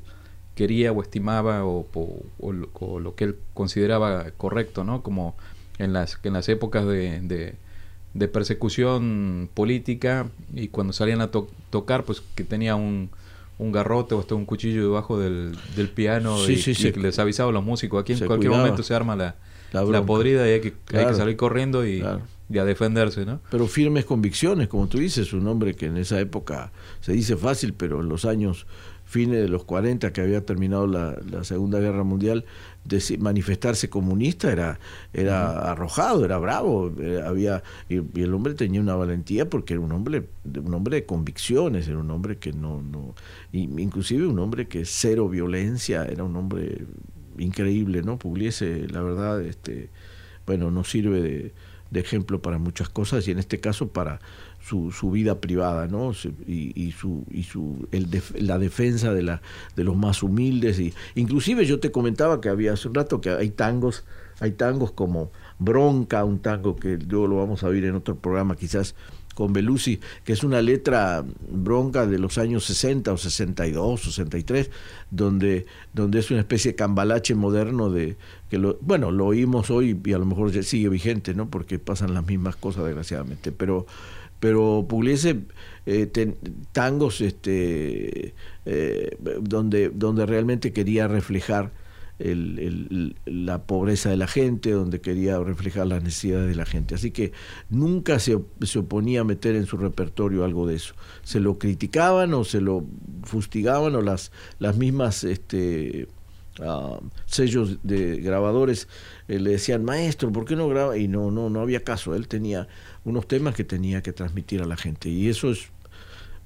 quería 0.55 0.91
o 0.91 1.01
estimaba 1.01 1.65
o, 1.65 1.87
o, 1.93 2.99
lo 2.99 3.15
que 3.15 3.23
él 3.23 3.37
consideraba 3.53 4.29
correcto, 4.31 4.83
¿no? 4.83 5.01
Como 5.01 5.35
en 5.77 5.93
las, 5.93 6.19
en 6.23 6.33
las 6.33 6.49
épocas 6.49 6.85
de, 6.85 7.55
de, 8.13 8.27
persecución 8.27 9.49
política 9.53 10.29
y 10.53 10.67
cuando 10.67 10.91
salían 10.91 11.21
a 11.21 11.31
tocar, 11.31 12.03
pues 12.03 12.21
que 12.35 12.43
tenía 12.43 12.75
un, 12.75 13.09
un 13.59 13.71
garrote 13.73 14.15
o 14.15 14.19
hasta 14.21 14.35
un 14.35 14.45
cuchillo 14.45 14.81
debajo 14.81 15.19
del, 15.19 15.55
del 15.75 15.89
piano 15.89 16.37
y, 16.47 16.55
les 16.55 17.19
avisaba 17.19 17.49
a 17.49 17.53
los 17.53 17.63
músicos, 17.63 18.01
aquí 18.01 18.13
en 18.13 18.25
cualquier 18.25 18.51
momento 18.51 18.81
se 18.83 18.95
arma 18.95 19.15
la, 19.15 19.35
la, 19.73 20.03
podrida 20.03 20.47
y 20.47 20.53
hay 20.53 20.61
que, 20.61 20.73
hay 20.97 21.05
que 21.05 21.13
salir 21.13 21.35
corriendo 21.35 21.85
y, 21.85 22.03
y, 22.49 22.57
a 22.57 22.65
defenderse, 22.65 23.25
¿no? 23.25 23.41
Pero 23.51 23.67
firmes 23.67 24.05
convicciones, 24.05 24.69
como 24.69 24.87
tú 24.87 24.97
dices, 24.97 25.33
un 25.33 25.45
hombre 25.47 25.75
que 25.75 25.87
en 25.87 25.97
esa 25.97 26.19
época 26.21 26.71
se 27.01 27.11
dice 27.11 27.35
fácil, 27.35 27.73
pero 27.73 27.99
en 27.99 28.07
los 28.07 28.23
años 28.23 28.65
fines 29.03 29.41
de 29.41 29.49
los 29.49 29.65
40, 29.65 30.13
que 30.13 30.21
había 30.21 30.45
terminado 30.45 30.87
la, 30.87 31.17
la 31.29 31.43
Segunda 31.43 31.79
Guerra 31.79 32.03
Mundial, 32.03 32.45
de 32.85 33.17
manifestarse 33.19 33.89
comunista 33.89 34.51
era, 34.51 34.79
era 35.13 35.71
arrojado, 35.71 36.25
era 36.25 36.37
bravo, 36.37 36.91
eh, 36.99 37.21
había 37.25 37.63
y, 37.87 37.97
el 38.19 38.33
hombre 38.33 38.53
tenía 38.53 38.81
una 38.81 38.95
valentía 38.95 39.49
porque 39.49 39.73
era 39.73 39.81
un 39.81 39.91
hombre, 39.91 40.27
un 40.45 40.73
hombre 40.73 40.97
de 40.97 41.05
convicciones, 41.05 41.87
era 41.87 41.99
un 41.99 42.09
hombre 42.11 42.37
que 42.37 42.51
no, 42.53 42.81
no, 42.81 43.13
inclusive 43.51 44.25
un 44.25 44.39
hombre 44.39 44.67
que 44.67 44.85
cero 44.85 45.29
violencia, 45.29 46.05
era 46.05 46.23
un 46.23 46.35
hombre 46.35 46.85
increíble, 47.37 48.01
¿no? 48.01 48.17
Pugliese, 48.17 48.87
la 48.89 49.01
verdad, 49.01 49.41
este, 49.41 49.89
bueno, 50.45 50.71
nos 50.71 50.89
sirve 50.89 51.21
de, 51.21 51.53
de 51.91 51.99
ejemplo 51.99 52.41
para 52.41 52.57
muchas 52.57 52.89
cosas 52.89 53.27
y 53.27 53.31
en 53.31 53.39
este 53.39 53.59
caso 53.59 53.89
para 53.89 54.19
su, 54.69 55.11
vida 55.11 55.41
privada, 55.41 55.87
¿no? 55.87 56.11
Y, 56.47 56.91
su, 56.91 57.25
y 57.31 57.43
su 57.43 57.87
la 58.37 58.59
defensa 58.59 59.13
de, 59.13 59.23
la, 59.23 59.41
de 59.75 59.83
los 59.83 59.95
más 59.95 60.21
humildes. 60.23 60.79
Y, 60.79 60.93
inclusive 61.15 61.65
yo 61.65 61.79
te 61.79 61.91
comentaba 61.91 62.41
que 62.41 62.49
había 62.49 62.73
hace 62.73 62.87
un 62.87 62.95
rato 62.95 63.21
que 63.21 63.31
hay 63.31 63.49
tangos, 63.49 64.03
hay 64.39 64.51
tangos 64.51 64.91
como 64.91 65.31
Bronca, 65.57 66.23
un 66.23 66.39
tango 66.39 66.75
que 66.75 66.97
luego 66.97 67.27
lo 67.27 67.37
vamos 67.37 67.63
a 67.63 67.67
oír 67.67 67.85
en 67.85 67.95
otro 67.95 68.15
programa 68.15 68.55
quizás 68.55 68.95
con 69.33 69.53
Belusi, 69.53 70.01
que 70.25 70.33
es 70.33 70.43
una 70.43 70.61
letra 70.61 71.23
bronca 71.49 72.05
de 72.05 72.19
los 72.19 72.37
años 72.37 72.65
60 72.65 73.13
o 73.13 73.17
62, 73.17 74.01
63, 74.01 74.69
donde, 75.11 75.65
donde 75.93 76.19
es 76.19 76.29
una 76.29 76.41
especie 76.41 76.71
de 76.71 76.75
cambalache 76.75 77.35
moderno 77.35 77.89
de 77.89 78.17
que 78.49 78.57
lo, 78.57 78.77
bueno, 78.81 79.11
lo 79.11 79.27
oímos 79.27 79.69
hoy 79.69 79.97
y 80.03 80.11
a 80.11 80.17
lo 80.17 80.25
mejor 80.25 80.51
sigue 80.61 80.89
vigente, 80.89 81.33
¿no? 81.33 81.49
Porque 81.49 81.79
pasan 81.79 82.13
las 82.13 82.27
mismas 82.27 82.57
cosas 82.57 82.83
desgraciadamente, 82.83 83.53
pero 83.53 83.85
pero 84.39 84.85
Pugliese 84.87 85.41
eh, 85.85 86.35
tangos 86.71 87.21
este, 87.21 88.33
eh, 88.65 89.17
donde, 89.41 89.89
donde 89.89 90.25
realmente 90.25 90.71
quería 90.71 91.07
reflejar 91.07 91.71
el, 92.19 93.15
la 93.25 93.63
pobreza 93.63 94.09
de 94.09 94.17
la 94.17 94.27
gente, 94.27 94.71
donde 94.71 94.99
quería 94.99 95.39
reflejar 95.39 95.87
las 95.87 96.03
necesidades 96.03 96.49
de 96.49 96.55
la 96.55 96.65
gente. 96.65 96.95
Así 96.95 97.11
que 97.11 97.31
nunca 97.69 98.19
se, 98.19 98.37
se, 98.61 98.79
oponía 98.79 99.21
a 99.21 99.23
meter 99.23 99.55
en 99.55 99.65
su 99.65 99.77
repertorio 99.77 100.43
algo 100.43 100.67
de 100.67 100.75
eso. 100.75 100.95
Se 101.23 101.39
lo 101.39 101.57
criticaban 101.57 102.33
o 102.33 102.43
se 102.43 102.61
lo 102.61 102.85
fustigaban 103.23 103.95
o 103.95 104.01
las, 104.01 104.31
las 104.59 104.77
mismas 104.77 105.23
este, 105.23 106.07
uh, 106.59 107.03
sellos 107.25 107.77
de 107.83 108.17
grabadores 108.17 108.87
eh, 109.27 109.39
le 109.39 109.51
decían, 109.51 109.83
maestro, 109.83 110.31
¿por 110.31 110.45
qué 110.45 110.55
no 110.55 110.67
graba? 110.67 110.97
Y 110.97 111.07
no, 111.07 111.31
no, 111.31 111.49
no 111.49 111.61
había 111.61 111.83
caso. 111.83 112.15
Él 112.15 112.27
tenía 112.27 112.67
unos 113.03 113.27
temas 113.27 113.55
que 113.55 113.63
tenía 113.63 114.01
que 114.01 114.13
transmitir 114.13 114.61
a 114.61 114.65
la 114.65 114.77
gente. 114.77 115.09
Y 115.09 115.29
eso 115.29 115.51
es 115.51 115.69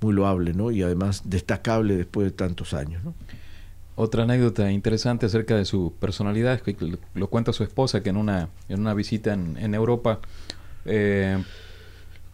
muy 0.02 0.13
loable, 0.13 0.54
¿no? 0.54 0.71
Y 0.71 0.84
además 0.84 1.23
destacable 1.26 1.95
después 1.95 2.26
de 2.26 2.32
tantos 2.32 2.73
años, 2.73 3.04
¿no? 3.04 3.13
Otra 3.95 4.23
anécdota 4.23 4.71
interesante 4.71 5.28
acerca 5.28 5.56
de 5.56 5.65
su 5.65 5.93
personalidad 5.99 6.62
que 6.62 6.76
lo 7.13 7.28
cuenta 7.28 7.54
su 7.54 7.63
esposa 7.63 8.02
que 8.02 8.10
en 8.10 8.17
una, 8.17 8.49
en 8.67 8.80
una 8.80 8.95
visita 8.95 9.34
en, 9.34 9.76
Europa 9.76 10.19
eh, 10.86 11.38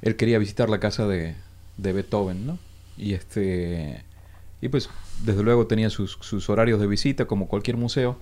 él 0.02 0.16
quería 0.16 0.40
visitar 0.40 0.70
la 0.70 0.80
casa 0.80 1.06
de, 1.06 1.36
de, 1.76 1.92
Beethoven, 1.92 2.48
¿no? 2.48 2.60
Y 2.98 3.14
este 3.14 4.06
y 4.62 4.70
pues 4.70 4.90
desde 5.24 5.44
luego 5.44 5.68
tenía 5.68 5.90
sus, 5.90 6.18
sus, 6.22 6.50
horarios 6.50 6.80
de 6.80 6.88
visita 6.88 7.26
como 7.26 7.48
cualquier 7.48 7.78
museo 7.78 8.18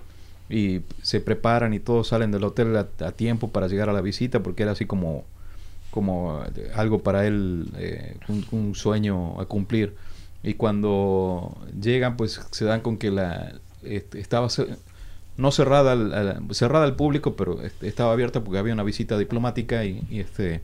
y 0.50 0.80
se 1.02 1.20
preparan 1.20 1.74
y 1.74 1.80
todos 1.80 2.08
salen 2.08 2.30
del 2.30 2.44
hotel 2.44 2.76
a 2.76 3.12
tiempo 3.12 3.50
para 3.50 3.68
llegar 3.68 3.88
a 3.88 3.92
la 3.92 4.00
visita 4.00 4.42
porque 4.42 4.62
era 4.62 4.72
así 4.72 4.86
como 4.86 5.24
como 5.90 6.42
algo 6.74 7.00
para 7.00 7.26
él, 7.26 7.70
eh, 7.76 8.16
un, 8.52 8.74
sueño 8.74 9.40
a 9.40 9.46
cumplir. 9.46 9.94
Y 10.42 10.54
cuando 10.54 11.56
llegan, 11.80 12.16
pues 12.16 12.40
se 12.50 12.64
dan 12.64 12.80
con 12.80 12.98
que 12.98 13.10
la 13.10 13.54
estaba 13.82 14.48
no 15.36 15.50
cerrada 15.52 16.40
cerrada 16.50 16.84
al 16.84 16.96
público, 16.96 17.36
pero 17.36 17.60
estaba 17.80 18.12
abierta 18.12 18.44
porque 18.44 18.58
había 18.58 18.74
una 18.74 18.82
visita 18.82 19.18
diplomática 19.18 19.84
y, 19.84 20.04
este 20.10 20.62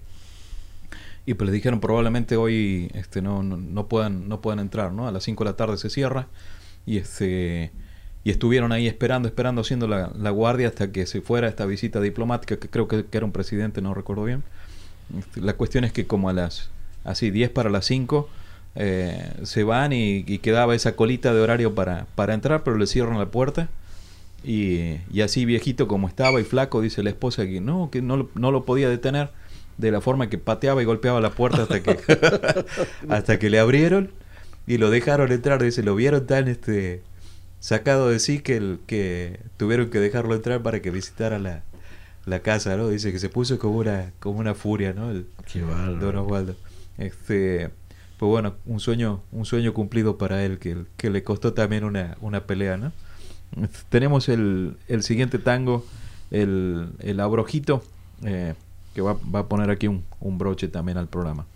y 1.27 1.35
pues 1.35 1.47
le 1.49 1.55
dijeron 1.55 1.81
probablemente 1.81 2.37
hoy 2.37 2.91
este 2.95 3.23
no, 3.23 3.43
no, 3.43 3.87
puedan 3.89 4.29
no 4.29 4.41
puedan 4.41 4.59
entrar, 4.59 4.93
¿no? 4.93 5.09
A 5.09 5.13
las 5.13 5.25
5 5.25 5.45
de 5.45 5.51
la 5.51 5.57
tarde 5.57 5.77
se 5.79 5.91
cierra 5.91 6.27
y 6.87 6.99
este 6.99 7.73
y 8.25 8.31
estuvieron 8.31 8.73
ahí 8.73 8.87
esperando, 8.87 9.29
esperando, 9.29 9.61
haciendo 9.61 9.87
la, 9.87 10.11
la 10.17 10.31
guardia 10.31 10.69
hasta 10.69 10.91
que 10.93 11.05
se 11.07 11.21
fuera 11.21 11.47
esta 11.47 11.67
visita 11.67 12.01
diplomática, 12.01 12.57
que 12.57 12.69
creo 12.71 12.89
que, 12.89 13.05
que 13.05 13.17
era 13.19 13.27
un 13.27 13.33
presidente, 13.33 13.83
no 13.83 13.93
recuerdo 13.93 14.25
bien. 14.25 14.43
La 15.37 15.55
cuestión 15.55 15.85
es 15.85 15.93
que 15.93 16.07
como 16.07 16.31
a 16.31 16.33
las 16.33 16.71
así 17.05 17.31
10 17.31 17.51
para 17.51 17.69
las 17.69 17.85
5 17.85 18.29
eh, 18.77 19.31
se 19.43 19.63
van 19.63 19.93
y, 19.93 20.25
quedaba 20.39 20.75
esa 20.75 20.97
colita 20.97 21.33
de 21.33 21.41
horario 21.41 21.75
para, 21.75 22.07
para 22.15 22.35
entrar, 22.35 22.65
pero 22.65 22.77
le 22.77 22.87
cierran 22.87 23.19
la 23.19 23.27
puerta. 23.27 23.69
Y, 24.43 24.99
y, 25.13 25.23
así 25.23 25.45
viejito 25.45 25.89
como 25.89 26.09
estaba 26.09 26.41
y 26.41 26.45
flaco, 26.45 26.83
dice 26.83 27.03
la 27.03 27.11
esposa 27.11 27.47
que 27.47 27.61
no, 27.61 27.91
que 27.91 28.03
no, 28.03 28.29
no 28.35 28.51
lo 28.51 28.65
podía 28.65 28.89
detener 28.91 29.31
de 29.79 29.91
la 29.91 30.01
forma 30.01 30.29
que 30.29 30.39
pateaba 30.39 30.83
y 30.83 30.85
golpeaba 30.85 31.21
la 31.21 31.31
puerta 31.31 31.63
hasta 31.63 31.83
que 31.83 31.99
hasta 33.09 33.39
que 33.39 33.51
le 33.51 33.59
abrieron 33.59 34.11
y 34.67 34.79
lo 34.79 34.91
dejaron 34.91 35.31
entrar, 35.31 35.63
dice, 35.63 35.83
lo 35.83 35.95
vieron 35.95 36.27
tan 36.27 36.49
este 36.49 37.03
sacado 37.61 38.09
de 38.09 38.19
sí 38.19 38.41
que 38.41 38.57
el, 38.57 38.79
que 38.87 39.41
tuvieron 39.57 39.91
que 39.91 39.99
dejarlo 39.99 40.35
entrar 40.35 40.63
para 40.63 40.81
que 40.81 40.91
visitara 40.91 41.39
la, 41.39 41.63
la 42.27 42.41
casa, 42.41 42.77
¿no? 42.77 42.89
Dice 42.89 43.13
que 43.13 43.19
se 43.19 43.29
puso 43.29 43.59
como 43.59 43.79
una, 43.79 44.13
como 44.21 44.39
una 44.39 44.55
furia, 44.55 44.93
¿no? 44.93 45.11
El, 45.11 45.27
Qué 45.51 45.61
Don 45.61 46.17
Osvaldo. 46.17 46.57
Este, 46.99 47.71
pues 48.19 48.29
bueno, 48.29 48.55
un 48.67 48.81
sueño, 48.81 49.23
un 49.33 49.45
sueño 49.45 49.75
cumplido 49.75 50.17
para 50.17 50.45
él, 50.45 50.59
que, 50.59 50.85
que 50.97 51.11
le 51.11 51.23
costó 51.23 51.53
también 51.53 51.85
una, 51.85 52.17
una 52.21 52.47
pelea, 52.47 52.77
¿no? 52.77 52.93
Tenemos 53.89 54.29
el, 54.29 54.77
el 54.89 55.03
siguiente 55.03 55.39
tango, 55.39 55.85
el, 56.31 56.89
el 57.01 57.21
Abrojito, 57.21 57.83
eh, 58.25 58.55
que 58.95 59.03
va, 59.03 59.17
va, 59.35 59.41
a 59.41 59.49
poner 59.49 59.71
aquí 59.71 59.89
un, 59.89 60.05
un 60.21 60.39
broche 60.39 60.69
también 60.69 60.97
al 60.99 61.09
programa. 61.09 61.47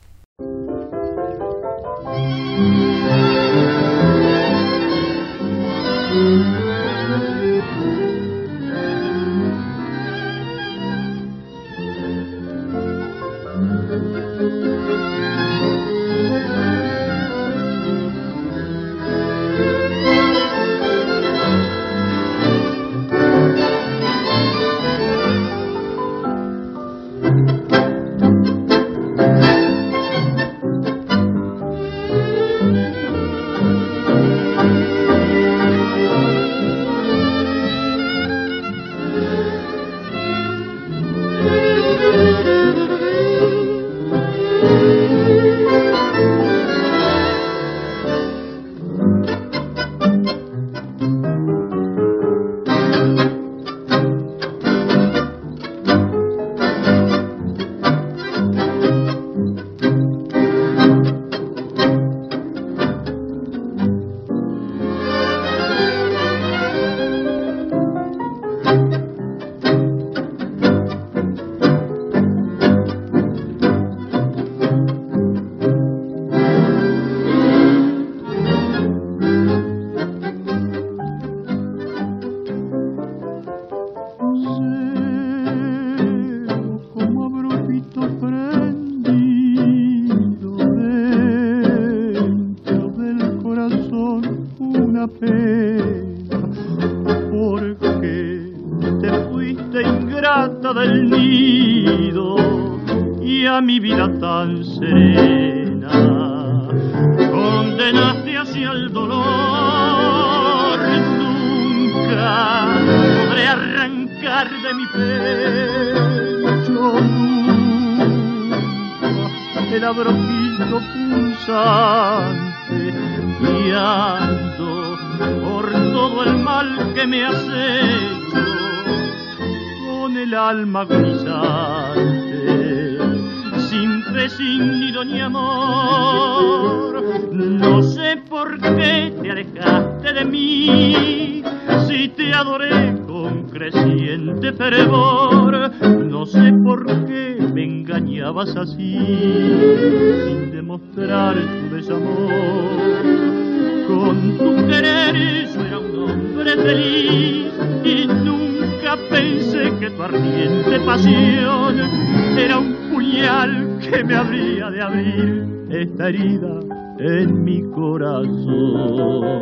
En 166.99 167.45
mi 167.45 167.63
corazón. 167.71 169.39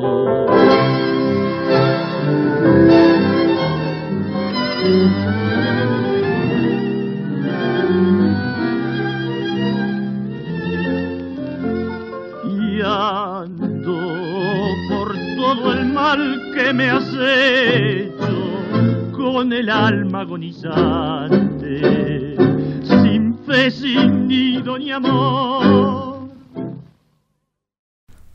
que 16.54 16.72
me 16.72 16.90
has 16.90 17.12
hecho 17.12 19.12
con 19.12 19.52
el 19.52 19.68
alma 19.68 20.20
agonizante, 20.20 22.36
sin 22.82 23.36
fe, 23.46 23.70
sin 23.70 24.26
nido 24.26 24.78
ni 24.78 24.90
amor. 24.92 25.95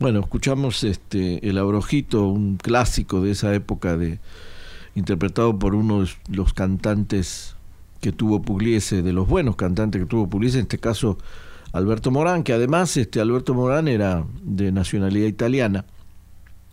Bueno, 0.01 0.21
escuchamos 0.21 0.83
este 0.83 1.47
El 1.47 1.59
Abrojito, 1.59 2.25
un 2.25 2.57
clásico 2.57 3.21
de 3.21 3.29
esa 3.29 3.53
época 3.53 3.97
de 3.97 4.17
interpretado 4.95 5.59
por 5.59 5.75
uno 5.75 6.01
de 6.01 6.09
los 6.29 6.55
cantantes 6.55 7.55
que 7.99 8.11
tuvo 8.11 8.41
Pugliese, 8.41 9.03
de 9.03 9.13
los 9.13 9.27
buenos 9.27 9.57
cantantes 9.57 10.01
que 10.01 10.07
tuvo 10.07 10.27
Pugliese, 10.27 10.57
en 10.57 10.63
este 10.63 10.79
caso 10.79 11.19
Alberto 11.71 12.09
Morán, 12.09 12.41
que 12.41 12.51
además 12.51 12.97
este 12.97 13.21
Alberto 13.21 13.53
Morán 13.53 13.87
era 13.87 14.25
de 14.41 14.71
nacionalidad 14.71 15.27
italiana 15.27 15.85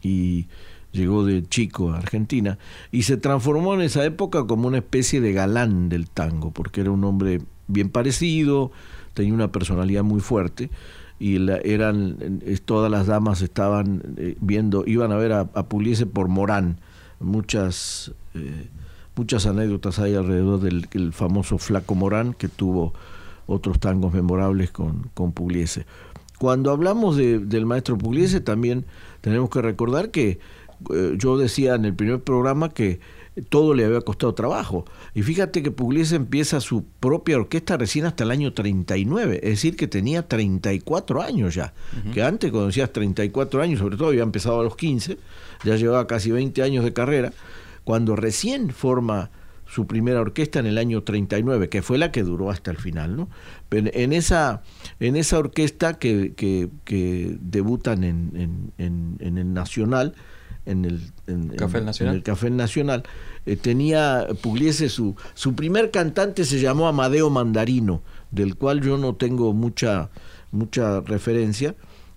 y 0.01 0.47
llegó 0.93 1.23
de 1.27 1.47
chico 1.47 1.93
a 1.93 1.99
Argentina 1.99 2.57
y 2.93 3.03
se 3.03 3.19
transformó 3.19 3.75
en 3.75 3.83
esa 3.83 4.07
época 4.07 4.47
como 4.47 4.69
una 4.69 4.79
especie 4.79 5.21
de 5.21 5.35
galán 5.35 5.91
del 5.91 6.09
tango, 6.09 6.51
porque 6.51 6.81
era 6.81 6.93
un 6.93 7.05
hombre 7.05 7.43
bien 7.67 7.91
parecido, 7.91 8.73
tenía 9.13 9.35
una 9.35 9.53
personalidad 9.53 10.03
muy 10.03 10.21
fuerte 10.21 10.71
y 11.19 11.37
eran 11.65 12.41
todas 12.65 12.91
las 12.91 13.07
damas 13.07 13.43
estaban 13.43 14.03
eh, 14.17 14.37
viendo, 14.41 14.85
iban 14.87 15.13
a 15.13 15.17
ver 15.17 15.33
a, 15.33 15.41
a 15.41 15.69
por 15.69 16.29
Morán, 16.29 16.79
muchas 17.21 18.13
eh, 18.35 18.69
muchas 19.17 19.47
anécdotas 19.47 19.99
hay 19.99 20.15
alrededor 20.15 20.61
del 20.61 21.13
famoso 21.13 21.59
Flaco 21.59 21.95
Morán 21.97 22.35
que 22.35 22.49
tuvo 22.49 22.95
otros 23.49 23.81
tangos 23.81 24.13
memorables 24.13 24.71
con, 24.71 25.11
con 25.15 25.33
Pugliese. 25.33 25.87
Cuando 26.39 26.71
hablamos 26.71 27.17
del 27.17 27.67
maestro 27.67 27.99
Pugliese 27.99 28.41
también 28.41 28.85
tenemos 29.21 29.51
que 29.51 29.61
recordar 29.61 30.13
que 30.13 30.39
eh, 30.95 31.15
yo 31.19 31.37
decía 31.37 31.75
en 31.75 31.85
el 31.85 31.95
primer 31.95 32.23
programa 32.23 32.69
que 32.69 33.01
todo 33.43 33.75
le 33.75 33.85
había 33.85 34.01
costado 34.01 34.35
trabajo. 34.35 34.85
Y 35.15 35.23
fíjate 35.23 35.63
que 35.63 35.71
Pugliese 35.71 36.17
empieza 36.17 36.61
su 36.61 36.85
propia 36.85 37.37
orquesta 37.37 37.77
recién 37.77 38.05
hasta 38.07 38.25
el 38.25 38.31
año 38.31 38.53
39, 38.53 39.41
es 39.43 39.51
decir, 39.51 39.77
que 39.77 39.87
tenía 39.87 40.27
34 40.27 41.23
años 41.23 41.55
ya. 41.55 41.73
Que 42.13 42.23
antes, 42.23 42.51
cuando 42.51 42.69
decías 42.69 42.93
34 42.93 43.63
años, 43.63 43.79
sobre 43.79 43.97
todo 43.97 44.09
había 44.09 44.23
empezado 44.23 44.61
a 44.61 44.65
los 44.65 44.77
15, 44.77 45.19
ya 45.65 45.77
llevaba 45.77 46.07
casi 46.07 46.31
20 46.31 46.63
años 46.63 46.85
de 46.85 46.93
carrera, 46.93 47.33
cuando 47.85 48.17
recién 48.17 48.71
forma 48.71 49.31
su 49.67 49.87
primera 49.87 50.21
orquesta 50.21 50.59
en 50.59 50.67
el 50.67 50.79
año 50.79 51.03
39, 51.03 51.69
que 51.69 51.83
fue 51.83 51.99
la 51.99 52.11
que 52.11 52.23
duró 52.23 52.51
hasta 52.51 52.71
el 52.71 52.79
final. 52.79 53.17
¿no? 53.17 53.29
en, 53.71 54.13
esa, 54.13 54.63
en 54.99 55.17
esa 55.17 55.39
orquesta 55.39 55.99
que, 55.99 56.33
que, 56.35 57.37
debutan 57.41 58.05
en, 58.05 58.73
en, 58.79 59.17
en 59.21 59.39
el 59.39 59.53
Nacional, 59.53 60.15
en 60.69 60.85
el, 60.85 61.57
Café 61.57 61.81
Nacional, 61.81 62.17
el 62.17 62.23
Café 62.23 62.51
Nacional 62.51 63.03
eh, 63.47 63.57
tenía 63.57 64.27
Pugliese 64.43 64.89
su, 64.91 65.17
su 65.35 65.55
primer 65.55 65.91
cantante 65.91 66.45
se 66.45 66.61
llamó 66.61 66.87
Amadeo 66.89 67.31
Mandarino, 67.31 68.03
del 68.31 68.55
cual 68.57 68.83
yo 68.83 68.99
no 68.99 69.15
tengo 69.17 69.55
mucha, 69.55 70.11
mucha 70.51 71.01
referencia, 71.01 71.75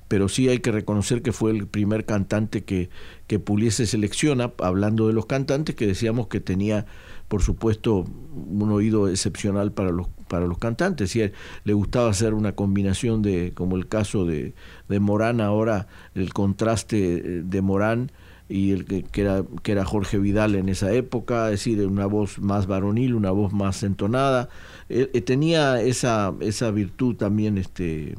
pero 0.10 0.28
sí 0.28 0.50
hay 0.50 0.60
que 0.60 0.74
reconocer 0.74 1.22
que 1.22 1.32
fue 1.32 1.52
el 1.52 1.68
primer 1.68 2.06
cantante 2.06 2.66
que, 2.66 2.90
que 3.28 3.40
Pugliese 3.40 3.86
selecciona, 3.86 4.52
hablando 4.60 5.08
de 5.08 5.14
los 5.14 5.26
cantantes, 5.26 5.74
que 5.76 5.88
decíamos 5.88 6.28
que 6.28 6.42
tenía, 6.42 6.86
por 7.30 7.42
supuesto, 7.42 8.04
un 8.34 8.70
oído 8.72 9.08
excepcional 9.08 9.72
para 9.72 9.92
los, 9.92 10.10
para 10.28 10.48
los 10.48 10.58
cantantes. 10.58 11.16
Y 11.16 11.32
le 11.64 11.74
gustaba 11.74 12.10
hacer 12.10 12.34
una 12.34 12.52
combinación 12.52 13.22
de, 13.22 13.54
como 13.54 13.78
el 13.78 13.88
caso 13.88 14.26
de, 14.26 14.54
de 14.90 15.00
Morán 15.00 15.40
ahora, 15.40 15.88
el 16.14 16.34
contraste 16.34 17.42
de 17.44 17.62
Morán 17.62 18.12
y 18.52 18.72
el 18.72 18.86
que, 18.86 19.22
era, 19.22 19.44
que 19.64 19.72
era 19.72 19.86
Jorge 19.86 20.18
Vidal 20.18 20.56
en 20.56 20.68
esa 20.68 20.92
época, 20.92 21.46
es 21.46 21.52
decir, 21.52 21.88
una 21.88 22.06
voz 22.06 22.40
más 22.40 22.68
varonil, 22.68 23.16
una 23.16 23.32
voz 23.32 23.54
más 23.54 23.82
entonada. 23.84 24.50
Eh, 24.90 25.10
eh, 25.14 25.22
tenía 25.22 25.82
esa, 25.82 26.34
esa 26.42 26.70
virtud 26.72 27.16
también 27.16 27.58
este 27.58 28.16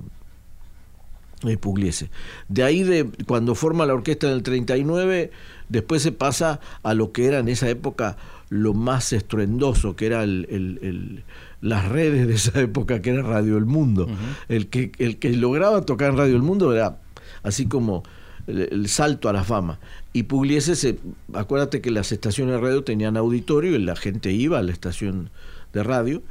eh, 1.45 1.57
Pugliese. 1.59 2.09
De 2.49 2.63
ahí, 2.63 2.83
de, 2.83 3.11
cuando 3.27 3.55
forma 3.55 3.85
la 3.85 3.93
orquesta 3.93 4.27
en 4.27 4.33
el 4.33 4.43
39, 4.43 5.31
después 5.69 6.01
se 6.01 6.13
pasa 6.13 6.61
a 6.83 6.95
lo 6.95 7.13
que 7.13 7.27
era 7.27 7.41
en 7.41 7.49
esa 7.49 7.69
época 7.69 8.17
lo 8.49 8.73
más 8.73 9.13
estruendoso, 9.13 9.97
que 9.97 10.07
era 10.07 10.23
el, 10.23 11.25
las 11.61 11.89
redes 11.91 12.27
de 12.27 12.35
esa 12.35 12.59
época, 12.59 13.03
que 13.03 13.11
era 13.11 13.23
Radio 13.23 13.59
El 13.59 13.67
Mundo. 13.67 14.09
el, 14.49 14.69
que, 14.69 14.93
el 14.99 15.19
que 15.19 15.31
lograba 15.31 15.83
tocar 15.83 16.11
en 16.11 16.17
Radio 16.17 16.37
El 16.37 16.43
Mundo 16.43 16.73
era 16.73 16.99
así 17.43 17.67
como 17.67 18.03
el, 18.47 18.89
salto 18.89 19.29
a 19.29 19.33
la 19.33 19.45
fama. 19.45 19.79
Y 20.13 20.25
Pugliese, 20.25 20.77
se, 20.77 20.99
acuérdate 21.33 21.81
que 21.81 21.91
las 21.91 22.13
estaciones 22.13 22.55
de 22.55 22.61
radio 22.61 22.85
tenían 22.85 23.17
auditorio 23.17 23.75
y 23.75 23.79
la 23.79 23.97
gente 23.97 24.33
iba 24.33 24.59
a 24.59 24.63
la 24.63 24.73
estación 24.73 25.31
de 25.73 25.83
radio 25.83 26.23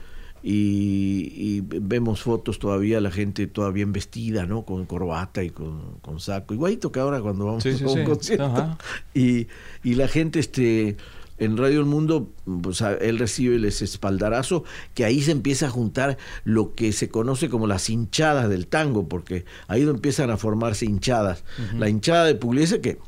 y, 0.43 1.61
vemos 1.61 2.21
fotos 2.21 2.57
todavía, 2.59 2.99
la 2.99 3.11
gente 3.11 3.47
toda 3.47 3.69
bien 3.71 3.91
vestida, 3.91 4.45
¿no? 4.45 4.65
Con 4.65 4.85
corbata 4.85 5.43
y 5.43 5.51
con, 5.51 5.99
saco, 6.19 6.53
igualito 6.53 6.91
que 6.91 6.99
ahora 6.99 7.21
cuando 7.21 7.45
vamos 7.45 7.65
a 7.65 7.69
un 7.69 8.03
concierto. 8.05 8.77
Y, 9.13 9.47
y 9.83 9.95
la 9.95 10.07
gente, 10.07 10.39
este 10.39 10.97
en 11.37 11.57
Radio 11.57 11.79
El 11.79 11.87
Mundo, 11.87 12.29
pues, 12.61 12.81
él 12.81 13.17
recibe 13.17 13.55
el 13.55 13.65
espaldarazo, 13.65 14.63
que 14.93 15.05
ahí 15.05 15.21
se 15.21 15.31
empieza 15.31 15.65
a 15.65 15.69
juntar 15.71 16.19
lo 16.43 16.75
que 16.75 16.91
se 16.91 17.09
conoce 17.09 17.49
como 17.49 17.65
las 17.65 17.89
hinchadas 17.89 18.47
del 18.47 18.67
tango, 18.67 19.07
porque 19.07 19.45
ahí 19.67 19.81
empiezan 19.81 20.29
a 20.29 20.37
formarse 20.37 20.85
hinchadas. 20.85 21.43
La 21.75 21.89
hinchada 21.89 22.25
de 22.25 22.35
Pugliese, 22.35 22.79
que 22.79 22.99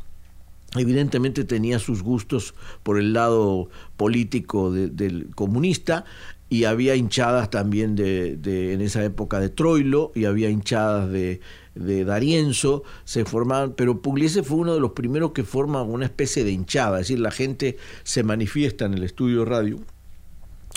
evidentemente 0.75 1.43
tenía 1.43 1.79
sus 1.79 2.03
gustos 2.03 2.55
por 2.83 2.99
el 2.99 3.13
lado 3.13 3.69
político 3.97 4.71
del 4.71 5.29
comunista, 5.35 6.05
y 6.49 6.65
había 6.65 6.95
hinchadas 6.95 7.49
también 7.49 7.95
de, 7.95 8.73
en 8.73 8.81
esa 8.81 9.03
época 9.03 9.39
de 9.39 9.49
Troilo, 9.49 10.11
y 10.13 10.25
había 10.25 10.49
hinchadas 10.49 11.09
de 11.09 11.41
de 11.75 12.05
Darienzo 12.05 12.83
se 13.03 13.25
formaban, 13.25 13.73
pero 13.73 14.01
Pugliese 14.01 14.43
fue 14.43 14.57
uno 14.57 14.73
de 14.73 14.79
los 14.79 14.91
primeros 14.91 15.31
que 15.31 15.43
forma 15.43 15.81
una 15.81 16.05
especie 16.05 16.43
de 16.43 16.51
hinchada, 16.51 16.99
es 16.99 17.07
decir, 17.07 17.19
la 17.19 17.31
gente 17.31 17.77
se 18.03 18.23
manifiesta 18.23 18.85
en 18.85 18.93
el 18.93 19.03
estudio 19.03 19.45
radio 19.45 19.79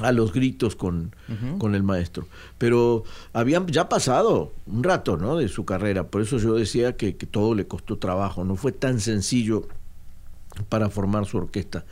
a 0.00 0.12
los 0.12 0.32
gritos 0.32 0.76
con, 0.76 1.14
con 1.59 1.74
el 1.74 1.82
maestro. 1.82 2.26
Pero 2.59 3.04
habían 3.32 3.66
ya 3.66 3.88
pasado 3.88 4.52
un 4.66 4.85
rato 4.85 5.16
¿no? 5.16 5.37
de 5.37 5.48
su 5.48 5.64
carrera, 5.64 6.09
por 6.09 6.22
eso 6.22 6.38
yo 6.38 6.54
decía 6.54 6.96
que, 6.96 7.16
que 7.16 7.26
todo 7.26 7.54
le 7.54 7.66
costó 7.66 7.98
trabajo, 7.98 8.44
no 8.44 8.56
fue 8.56 8.72
tan 8.72 9.00
sencillo 9.00 9.68
para 10.69 10.90
formar 10.90 11.27
su 11.27 11.38
orquesta. 11.38 11.85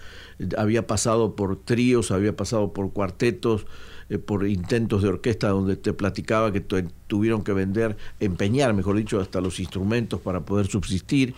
Había 0.57 0.87
pasado 0.87 1.37
por 1.37 1.57
tríos, 1.57 2.11
había 2.11 2.37
pasado 2.37 2.73
por 2.73 2.93
cuartetos, 2.93 3.67
eh, 4.11 4.19
por 4.19 4.47
intentos 4.47 5.03
de 5.03 5.09
orquesta 5.09 5.49
donde 5.49 5.77
te 5.77 5.93
platicaba 5.93 6.53
que 6.53 6.61
tuvieron 6.61 7.43
que 7.43 7.53
vender, 7.53 7.97
empeñar, 8.21 8.75
mejor 8.75 8.97
dicho, 8.97 9.21
hasta 9.21 9.41
los 9.41 9.61
instrumentos 9.61 10.21
para 10.21 10.41
poder 10.41 10.67
subsistir. 10.67 11.35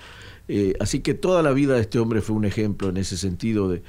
Eh, 0.49 0.75
así 0.79 1.01
que 1.01 1.15
toda 1.15 1.43
la 1.43 1.53
vida 1.53 1.75
de 1.75 1.81
este 1.81 1.99
hombre 1.99 2.21
fue 2.21 2.37
un 2.37 2.45
ejemplo 2.45 2.89
en 2.89 2.97
ese 2.99 3.17
sentido 3.17 3.69
de, 3.69 3.83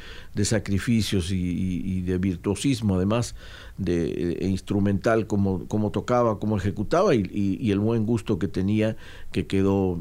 sacrificios 0.43 1.31
y, 1.31 2.01
de 2.01 2.17
virtuosismo, 2.17 2.95
además 2.95 3.35
de, 3.77 4.37
instrumental, 4.41 5.27
como, 5.27 5.91
tocaba, 5.91 6.39
cómo 6.39 6.57
ejecutaba 6.57 7.13
y, 7.13 7.71
el 7.71 7.79
buen 7.79 8.05
gusto 8.05 8.39
que 8.39 8.47
tenía, 8.47 8.97
que 9.31 9.45
quedó, 9.45 9.99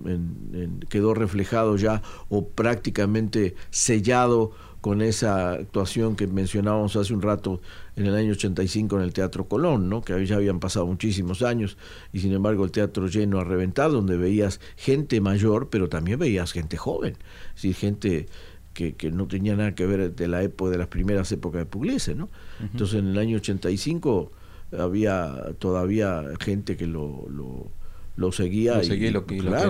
quedó 0.88 1.14
reflejado 1.14 1.77
ya 1.77 2.03
o 2.29 2.49
prácticamente 2.49 3.55
sellado 3.71 4.53
con 4.80 5.02
esa 5.02 5.52
actuación 5.52 6.16
que 6.16 6.26
mencionábamos 6.26 6.96
hace 6.96 7.12
un 7.12 7.22
rato 7.22 7.60
en 7.96 8.06
el 8.06 8.14
año 8.14 8.32
85 8.32 8.96
en 8.96 9.02
el 9.02 9.12
Teatro 9.12 9.48
Colón, 9.48 9.88
¿no? 9.88 10.02
que 10.02 10.24
ya 10.26 10.36
habían 10.36 10.60
pasado 10.60 10.86
muchísimos 10.86 11.42
años 11.42 11.76
y 12.12 12.20
sin 12.20 12.32
embargo 12.32 12.64
el 12.64 12.70
teatro 12.70 13.08
lleno 13.08 13.40
a 13.40 13.44
reventar, 13.44 13.90
donde 13.90 14.16
veías 14.16 14.60
gente 14.76 15.20
mayor, 15.20 15.68
pero 15.70 15.88
también 15.88 16.18
veías 16.18 16.52
gente 16.52 16.76
joven, 16.76 17.16
es 17.48 17.62
decir, 17.62 17.74
gente 17.74 18.26
que, 18.74 18.94
que, 18.94 19.10
no 19.10 19.26
tenía 19.26 19.56
nada 19.56 19.74
que 19.74 19.86
ver 19.86 20.14
de 20.14 20.28
la 20.28 20.42
época 20.42 20.70
de 20.70 20.78
las 20.78 20.88
primeras 20.88 21.32
épocas 21.32 21.60
de 21.60 21.66
Pugliese, 21.66 22.14
¿no? 22.14 22.28
Entonces 22.60 22.98
en 22.98 23.08
el 23.08 23.18
año 23.18 23.38
85 23.38 24.30
había 24.78 25.54
todavía 25.58 26.22
gente 26.40 26.76
que 26.76 26.86
lo, 26.86 27.26
lo, 28.16 28.32
seguía. 28.32 28.76
Lo 28.76 28.84
seguía 28.84 29.08
y, 29.08 29.12
lo, 29.12 29.24
que 29.24 29.36
quería, 29.36 29.66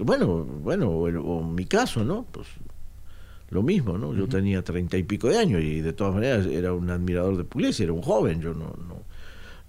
bueno, 0.00 0.44
bueno, 0.44 0.90
o, 0.90 1.40
en 1.40 1.54
mi 1.54 1.66
caso, 1.66 2.04
¿no? 2.04 2.26
Pues 2.32 2.48
lo 3.50 3.62
mismo, 3.62 3.96
¿no? 3.96 4.14
Yo 4.14 4.28
tenía 4.28 4.62
treinta 4.62 4.96
y 4.98 5.02
pico 5.02 5.28
de 5.28 5.38
años 5.38 5.62
y 5.62 5.80
de 5.80 5.92
todas 5.92 6.14
maneras 6.14 6.46
era 6.46 6.72
un 6.74 6.90
admirador 6.90 7.36
de 7.36 7.44
Pugliese, 7.44 7.84
era 7.84 7.92
un 7.92 8.02
joven, 8.02 8.42
yo 8.42 8.52
no, 8.52 8.74
no, 8.86 9.02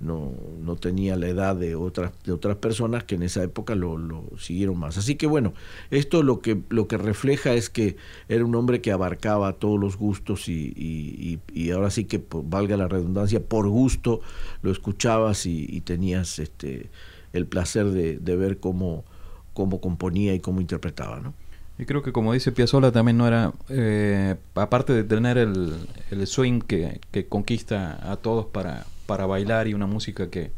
no, 0.01 0.33
no 0.59 0.75
tenía 0.75 1.15
la 1.15 1.27
edad 1.27 1.55
de 1.55 1.75
otras, 1.75 2.11
de 2.25 2.33
otras 2.33 2.57
personas 2.57 3.05
que 3.05 3.15
en 3.15 3.23
esa 3.23 3.41
época 3.41 3.75
lo, 3.75 3.97
lo, 3.97 4.25
siguieron 4.37 4.77
más. 4.77 4.97
Así 4.97 5.15
que 5.15 5.27
bueno, 5.27 5.53
esto 5.91 6.23
lo 6.23 6.41
que, 6.41 6.61
lo 6.69 6.87
que 6.87 6.97
refleja 6.97 7.53
es 7.53 7.69
que 7.69 7.95
era 8.27 8.43
un 8.43 8.53
hombre 8.55 8.81
que 8.81 8.91
abarcaba 8.91 9.53
todos 9.53 9.79
los 9.79 9.97
gustos 9.97 10.49
y, 10.49 10.73
y, 10.75 11.39
y, 11.53 11.71
ahora 11.71 11.89
sí 11.89 12.03
que, 12.03 12.21
valga 12.31 12.75
la 12.75 12.89
redundancia, 12.89 13.41
por 13.41 13.67
gusto 13.69 14.19
lo 14.61 14.71
escuchabas 14.71 15.45
y, 15.45 15.79
tenías 15.81 16.39
este, 16.39 16.89
el 17.31 17.45
placer 17.47 17.87
de, 17.87 18.17
de 18.17 18.35
ver 18.35 18.59
cómo, 18.59 19.05
cómo 19.53 19.79
componía 19.79 20.33
y 20.33 20.41
cómo 20.41 20.59
interpretaba, 20.59 21.21
¿no? 21.21 21.33
Y 21.79 21.85
creo 21.85 22.03
que 22.03 22.11
como 22.11 22.33
dice 22.33 22.51
Piazzolla 22.51 22.91
también 22.91 23.17
no 23.17 23.25
era, 23.25 23.53
eh, 23.69 24.35
aparte 24.55 24.91
de 24.91 25.05
tener 25.05 25.37
el, 25.37 25.87
el 26.11 26.27
swing 26.27 26.59
que, 26.59 26.99
que, 27.11 27.25
conquista 27.25 28.11
a 28.11 28.17
todos 28.17 28.47
para, 28.47 28.85
para 29.05 29.25
bailar 29.25 29.69
y 29.69 29.73
una 29.73 29.87
música 29.87 30.29
que, 30.29 30.51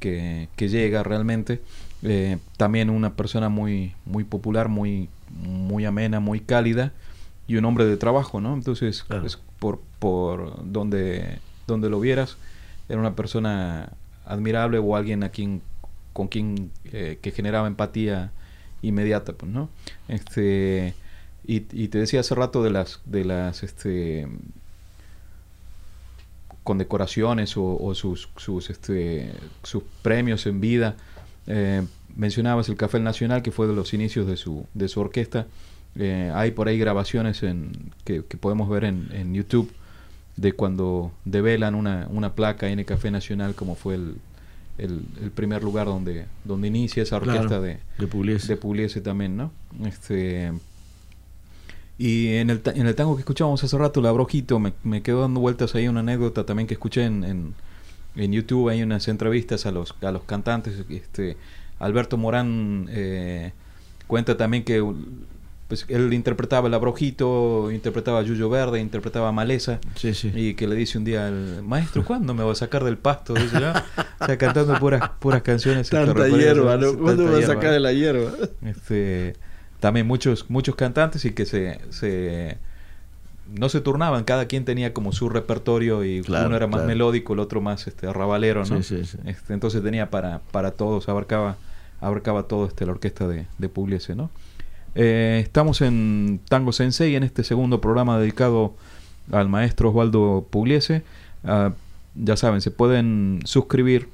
que, 0.00 0.48
llega 0.56 1.02
realmente, 1.02 1.60
eh, 2.02 2.38
también 2.56 2.88
una 2.88 3.16
persona 3.16 3.50
muy, 3.50 3.94
muy 4.06 4.24
popular, 4.24 4.70
muy, 4.70 5.10
muy 5.30 5.84
amena, 5.84 6.20
muy 6.20 6.40
cálida 6.40 6.94
y 7.46 7.56
un 7.56 7.64
hombre 7.66 7.84
de 7.84 7.98
trabajo, 7.98 8.40
¿no? 8.40 8.54
Entonces, 8.54 9.04
por, 9.58 9.80
por 9.98 10.64
donde, 10.64 11.38
donde 11.66 11.90
lo 11.90 12.00
vieras, 12.00 12.38
era 12.88 12.98
una 12.98 13.14
persona 13.14 13.92
admirable 14.24 14.78
o 14.78 14.96
alguien 14.96 15.22
a 15.22 15.28
quien, 15.28 15.60
con 16.14 16.28
quien 16.28 16.70
eh, 16.86 17.18
que 17.20 17.30
generaba 17.30 17.66
empatía 17.66 18.32
inmediata, 18.82 19.32
pues, 19.32 19.50
¿no? 19.50 19.68
Este, 20.08 20.94
y, 21.46 21.60
te 21.60 21.98
decía 21.98 22.20
hace 22.20 22.34
rato 22.34 22.62
de 22.62 22.70
las, 22.70 23.00
de 23.04 23.24
las, 23.24 23.62
este, 23.62 24.26
condecoraciones 26.64 27.56
o, 27.56 27.78
o 27.80 27.94
sus, 27.94 28.28
sus, 28.36 28.70
este, 28.70 29.32
sus 29.62 29.84
premios 30.02 30.46
en 30.46 30.60
vida. 30.60 30.96
Eh, 31.46 31.86
mencionabas 32.16 32.68
el 32.68 32.76
Café 32.76 32.98
Nacional, 32.98 33.42
que 33.42 33.52
fue 33.52 33.68
de 33.68 33.74
los 33.74 33.94
inicios 33.94 34.26
de 34.26 34.36
su, 34.36 34.66
de 34.74 34.88
su 34.88 35.00
orquesta. 35.00 35.46
Eh, 35.98 36.30
hay 36.34 36.50
por 36.50 36.68
ahí 36.68 36.78
grabaciones 36.78 37.42
en, 37.42 37.92
que, 38.04 38.22
podemos 38.22 38.68
ver 38.68 38.84
en, 38.84 39.08
en, 39.12 39.32
YouTube 39.32 39.72
de 40.36 40.52
cuando 40.52 41.12
develan 41.24 41.74
una, 41.74 42.06
una 42.10 42.34
placa 42.34 42.68
en 42.68 42.80
el 42.80 42.84
Café 42.84 43.10
Nacional, 43.10 43.54
como 43.54 43.76
fue 43.76 43.94
el, 43.94 44.16
el, 44.78 45.30
primer 45.34 45.62
lugar 45.62 45.86
donde, 45.86 46.26
donde 46.44 46.68
inicia 46.68 47.02
esa 47.02 47.16
orquesta 47.16 47.60
de, 47.60 47.78
de, 47.98 48.56
Pugliese. 48.56 49.00
también, 49.00 49.36
¿no? 49.36 49.50
Este, 49.84 50.52
y 51.98 52.34
en 52.34 52.50
el, 52.50 52.60
en 52.64 52.86
el 52.86 52.94
tango 52.94 53.16
que 53.16 53.20
escuchábamos 53.20 53.64
hace 53.64 53.76
rato, 53.78 54.00
La 54.00 54.12
Brojito, 54.12 54.58
me, 54.58 54.74
me 54.82 55.02
quedó 55.02 55.22
dando 55.22 55.40
vueltas 55.40 55.74
ahí 55.74 55.88
una 55.88 56.00
anécdota 56.00 56.44
también 56.44 56.66
que 56.66 56.74
escuché 56.74 57.04
en, 57.04 57.24
en, 57.24 57.54
en, 58.16 58.32
YouTube, 58.32 58.68
hay 58.68 58.82
unas 58.82 59.08
entrevistas 59.08 59.64
a 59.64 59.72
los, 59.72 59.94
a 60.02 60.10
los 60.10 60.24
cantantes. 60.24 60.84
Este, 60.90 61.36
Alberto 61.78 62.18
Morán 62.18 62.88
eh, 62.90 63.52
cuenta 64.06 64.36
también 64.36 64.64
que 64.64 64.84
pues 65.68 65.84
él 65.88 66.12
interpretaba 66.12 66.68
el 66.68 66.74
abrojito, 66.74 67.70
interpretaba 67.72 68.22
Yuyo 68.22 68.48
Verde, 68.48 68.80
interpretaba 68.80 69.32
Maleza. 69.32 69.80
Y 70.34 70.54
que 70.54 70.68
le 70.68 70.76
dice 70.76 70.98
un 70.98 71.04
día 71.04 71.26
al 71.26 71.62
maestro, 71.64 72.04
¿cuándo 72.04 72.34
me 72.34 72.44
va 72.44 72.52
a 72.52 72.54
sacar 72.54 72.84
del 72.84 72.98
pasto? 72.98 73.34
Dice, 73.34 73.56
o 73.56 74.26
sea, 74.26 74.38
cantando 74.38 74.78
puras, 74.78 75.10
puras 75.18 75.42
canciones. 75.42 75.90
Tanta 75.90 76.28
hierba, 76.28 76.76
¿no? 76.76 76.96
¿Cuándo 76.96 77.24
me 77.24 77.30
va 77.32 77.38
a 77.38 77.42
sacar 77.42 77.72
de 77.72 77.80
la 77.80 77.92
hierba? 77.92 78.32
Este, 78.62 79.34
también 79.80 80.06
muchos, 80.06 80.48
muchos 80.48 80.76
cantantes 80.76 81.24
y 81.24 81.32
que 81.32 81.46
se, 81.46 81.80
se 81.90 82.58
no 83.52 83.68
se 83.68 83.80
turnaban, 83.80 84.24
cada 84.24 84.46
quien 84.46 84.64
tenía 84.64 84.92
como 84.92 85.12
su 85.12 85.28
repertorio 85.28 86.04
y 86.04 86.20
uno 86.20 86.56
era 86.56 86.66
más 86.66 86.84
melódico, 86.84 87.32
el 87.32 87.40
otro 87.40 87.60
más 87.60 87.86
este 87.86 88.06
arrabalero, 88.06 88.64
¿no? 88.64 88.76
Este, 88.76 89.02
entonces 89.48 89.82
tenía 89.82 90.10
para, 90.10 90.40
para 90.50 90.72
todos, 90.72 91.08
abarcaba, 91.08 91.56
abarcaba 92.00 92.44
todo 92.44 92.66
este 92.66 92.86
la 92.86 92.92
orquesta 92.92 93.26
de, 93.26 93.46
de 93.58 93.68
Pugliese, 93.68 94.14
¿no? 94.14 94.30
Eh, 94.98 95.40
estamos 95.42 95.82
en 95.82 96.40
Tango 96.48 96.72
Sensei 96.72 97.16
en 97.16 97.22
este 97.22 97.44
segundo 97.44 97.82
programa 97.82 98.18
dedicado 98.18 98.72
al 99.30 99.50
maestro 99.50 99.90
Osvaldo 99.90 100.46
Pugliese. 100.48 101.02
Ah, 101.44 101.74
ya 102.14 102.34
saben, 102.36 102.62
se 102.62 102.70
pueden 102.70 103.40
suscribir 103.44 104.08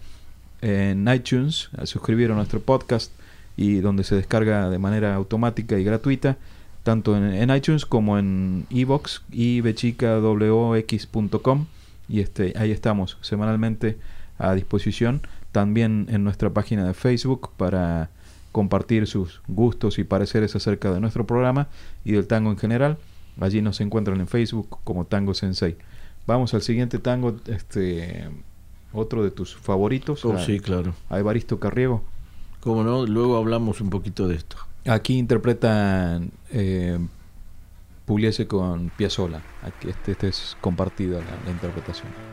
en 0.61 1.07
iTunes, 1.07 1.71
suscribir 1.85 2.33
a 2.33 2.35
nuestro 2.35 2.61
podcast 2.61 3.13
y 3.57 3.77
donde 3.77 4.03
se 4.03 4.17
descarga 4.17 4.71
de 4.71 4.79
manera 4.79 5.15
automática 5.15 5.79
y 5.79 5.85
gratuita, 5.85 6.37
tanto 6.83 7.17
en, 7.17 7.49
iTunes 7.55 7.87
como 7.87 8.19
en 8.19 8.67
iBox 8.71 9.23
y 9.31 9.61
bechicawox.com 9.61 11.67
y 12.09 12.19
este 12.19 12.55
ahí 12.57 12.73
estamos 12.73 13.19
semanalmente 13.21 13.99
a 14.37 14.53
disposición 14.55 15.21
también 15.53 16.09
en 16.11 16.25
nuestra 16.25 16.51
página 16.51 16.85
de 16.85 16.95
Facebook 16.95 17.51
para 17.57 18.11
compartir 18.53 19.07
sus 19.07 19.41
gustos 19.49 19.99
y 19.99 20.05
pareceres 20.05 20.55
acerca 20.55 20.93
de 20.93 21.01
nuestro 21.01 21.27
programa 21.27 21.69
y 22.05 22.13
del 22.13 22.27
tango 22.27 22.51
en 22.51 22.59
general. 22.59 22.99
Allí 23.41 23.63
nos 23.63 23.81
encuentran 23.81 24.21
en 24.21 24.29
Facebook 24.29 24.79
como 24.85 25.07
Tango 25.07 25.35
Sensei. 25.35 25.77
Vamos 26.27 26.55
al 26.55 26.63
siguiente 26.63 26.99
tango, 26.99 27.35
este 27.47 28.29
otro 28.93 29.25
de 29.25 29.31
tus 29.31 29.57
favoritos. 29.57 30.25
Oh, 30.25 30.39
sí, 30.39 30.61
claro. 30.61 30.95
A 31.09 31.19
Evaristo 31.19 31.59
Carriego. 31.59 32.05
Cómo 32.61 32.85
no, 32.85 33.07
luego 33.07 33.37
hablamos 33.37 33.81
un 33.81 33.91
poquito 33.91 34.29
de 34.29 34.37
esto. 34.37 34.57
Aquí 34.87 35.17
interpretan 35.17 36.31
eh, 36.51 36.99
Pugliese 38.05 38.47
con 38.47 38.91
Piazzolla. 38.91 39.43
Aquí 39.63 39.89
este, 39.89 40.13
este 40.13 40.29
es 40.29 40.57
compartida 40.61 41.21
la 41.45 41.51
interpretación. 41.51 42.32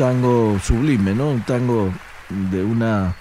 Tango 0.00 0.58
sublime, 0.60 1.14
¿no? 1.14 1.28
Un 1.28 1.42
tango 1.42 1.92
de 2.50 2.64
una 2.64 3.16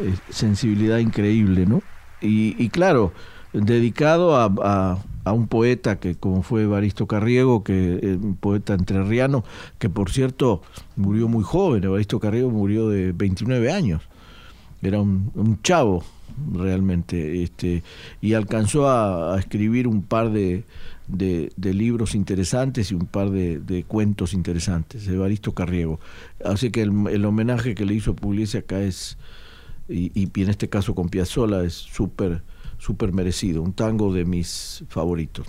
eh, 0.00 0.16
sensibilidad 0.30 0.98
increíble, 0.98 1.64
¿no? 1.64 1.80
Y, 2.20 2.70
claro, 2.70 3.12
dedicado 3.52 4.34
a, 4.34 4.98
a, 5.24 5.32
un 5.32 5.46
poeta 5.46 6.00
que 6.00 6.16
como 6.16 6.42
fue 6.42 6.64
Evaristo 6.64 7.06
Carriego, 7.06 7.62
que 7.62 8.00
es 8.02 8.16
un 8.16 8.34
poeta 8.34 8.74
entrerriano, 8.74 9.44
que 9.78 9.88
por 9.88 10.10
cierto 10.10 10.60
murió 10.96 11.28
muy 11.28 11.44
joven, 11.44 11.84
Evaristo 11.84 12.18
Carriego 12.18 12.50
murió 12.50 12.88
de 12.88 13.12
29 13.12 13.70
años, 13.70 14.02
era 14.82 15.00
un, 15.00 15.30
un 15.34 15.60
chavo 15.62 16.04
realmente, 16.52 17.42
este, 17.42 17.82
y 18.20 18.34
alcanzó 18.34 18.88
a 18.88 19.38
escribir 19.38 19.88
un 19.88 20.02
par 20.02 20.30
de, 20.30 20.64
de, 21.08 21.74
libros 21.74 22.14
interesantes 22.14 22.90
y 22.90 22.94
un 22.94 23.06
par 23.06 23.30
de, 23.30 23.84
cuentos 23.86 24.34
interesantes, 24.34 25.06
Evaristo 25.08 25.52
Carriego. 25.52 26.00
Así 26.44 26.70
que 26.70 26.82
el, 26.82 27.24
homenaje 27.24 27.74
que 27.74 27.84
le 27.84 27.94
hizo 27.94 28.14
Pugliese 28.14 28.58
acá 28.58 28.80
es, 28.80 29.16
y, 29.88 30.30
en 30.40 30.50
este 30.50 30.68
caso 30.68 30.94
con 30.94 31.08
Piazzolla, 31.08 31.64
es 31.64 31.74
súper 31.74 32.42
súper 32.80 33.12
merecido, 33.12 33.60
un 33.62 33.72
tango 33.72 34.14
de 34.14 34.24
mis 34.24 34.84
favoritos. 34.88 35.48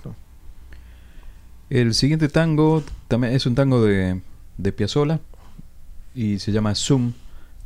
El 1.68 1.94
siguiente 1.94 2.28
tango 2.28 2.82
también 3.06 3.34
es 3.34 3.46
un 3.46 3.54
tango 3.54 3.84
de, 3.84 4.20
de 4.58 4.72
Piazzolla 4.72 5.20
y 6.12 6.40
se 6.40 6.50
llama 6.50 6.74
Zoom. 6.74 7.12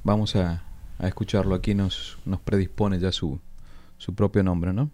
Vamos 0.03 0.37
a, 0.37 0.62
a 1.05 1.09
escucharlo, 1.09 1.55
aquí 1.55 1.75
nos, 1.75 2.19
nos 2.25 2.41
predispone 2.41 2.99
ya 2.99 3.13
su, 3.13 3.39
su 3.99 4.15
propio 4.15 4.43
nombre, 4.43 4.73
¿no? 4.73 4.91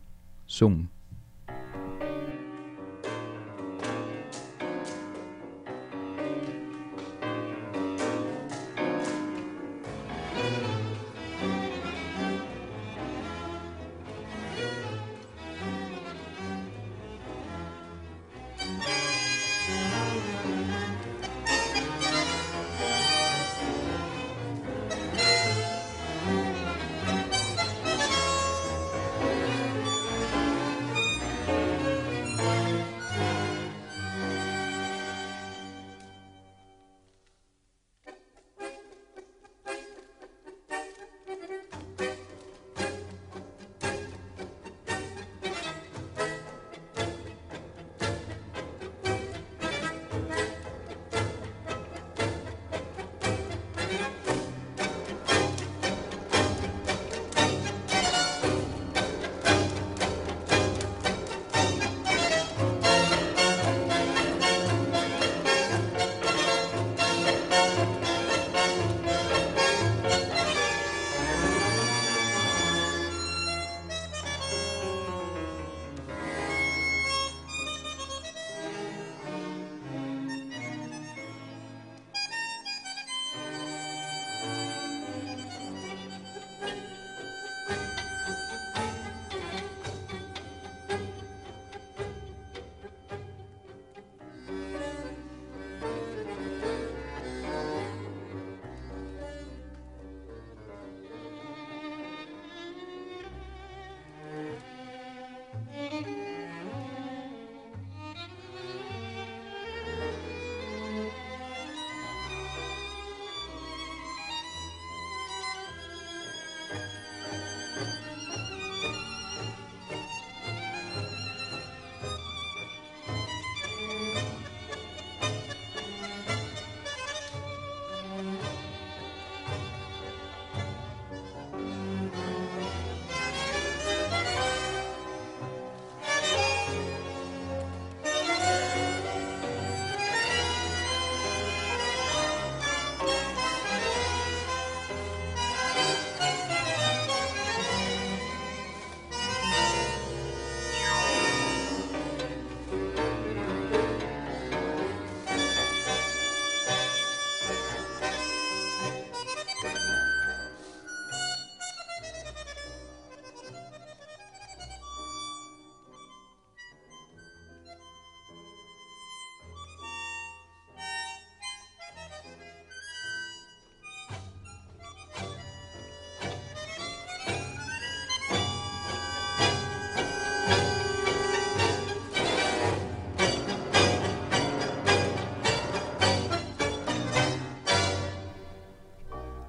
Zoom. 0.48 0.88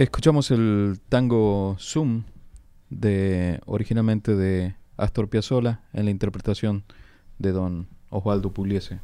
Escuchamos 0.01 0.49
el 0.49 0.99
tango 1.09 1.77
Zoom, 1.79 2.23
de, 2.89 3.61
originalmente 3.67 4.35
de 4.35 4.75
Astor 4.97 5.29
Piazzolla, 5.29 5.81
en 5.93 6.05
la 6.05 6.11
interpretación 6.11 6.83
de 7.37 7.51
don 7.51 7.87
Osvaldo 8.09 8.51
Pugliese. 8.51 8.99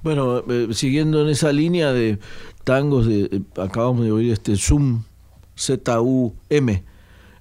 Bueno, 0.00 0.44
eh, 0.48 0.68
siguiendo 0.74 1.22
en 1.22 1.28
esa 1.28 1.52
línea 1.52 1.92
de 1.92 2.20
tangos, 2.62 3.06
de, 3.06 3.30
eh, 3.32 3.42
acabamos 3.60 4.04
de 4.04 4.12
oír 4.12 4.32
este 4.32 4.54
Zoom, 4.54 5.02
Z-U-M, 5.56 6.84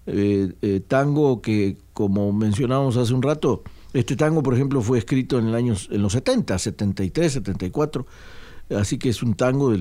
eh, 0.07 0.81
tango 0.87 1.39
que, 1.39 1.77
como 1.93 2.33
mencionábamos 2.33 2.97
hace 2.97 3.13
un 3.13 3.21
rato, 3.21 3.61
este 3.93 4.15
tango, 4.15 4.41
por 4.41 4.55
ejemplo, 4.55 4.81
fue 4.81 4.97
escrito 4.97 5.37
en, 5.37 5.49
el 5.49 5.53
año, 5.53 5.75
en 5.91 6.01
los 6.01 6.13
70, 6.13 6.57
73, 6.57 7.31
74, 7.31 8.07
así 8.77 8.97
que 8.97 9.09
es 9.09 9.23
un 9.23 9.33
tango 9.35 9.73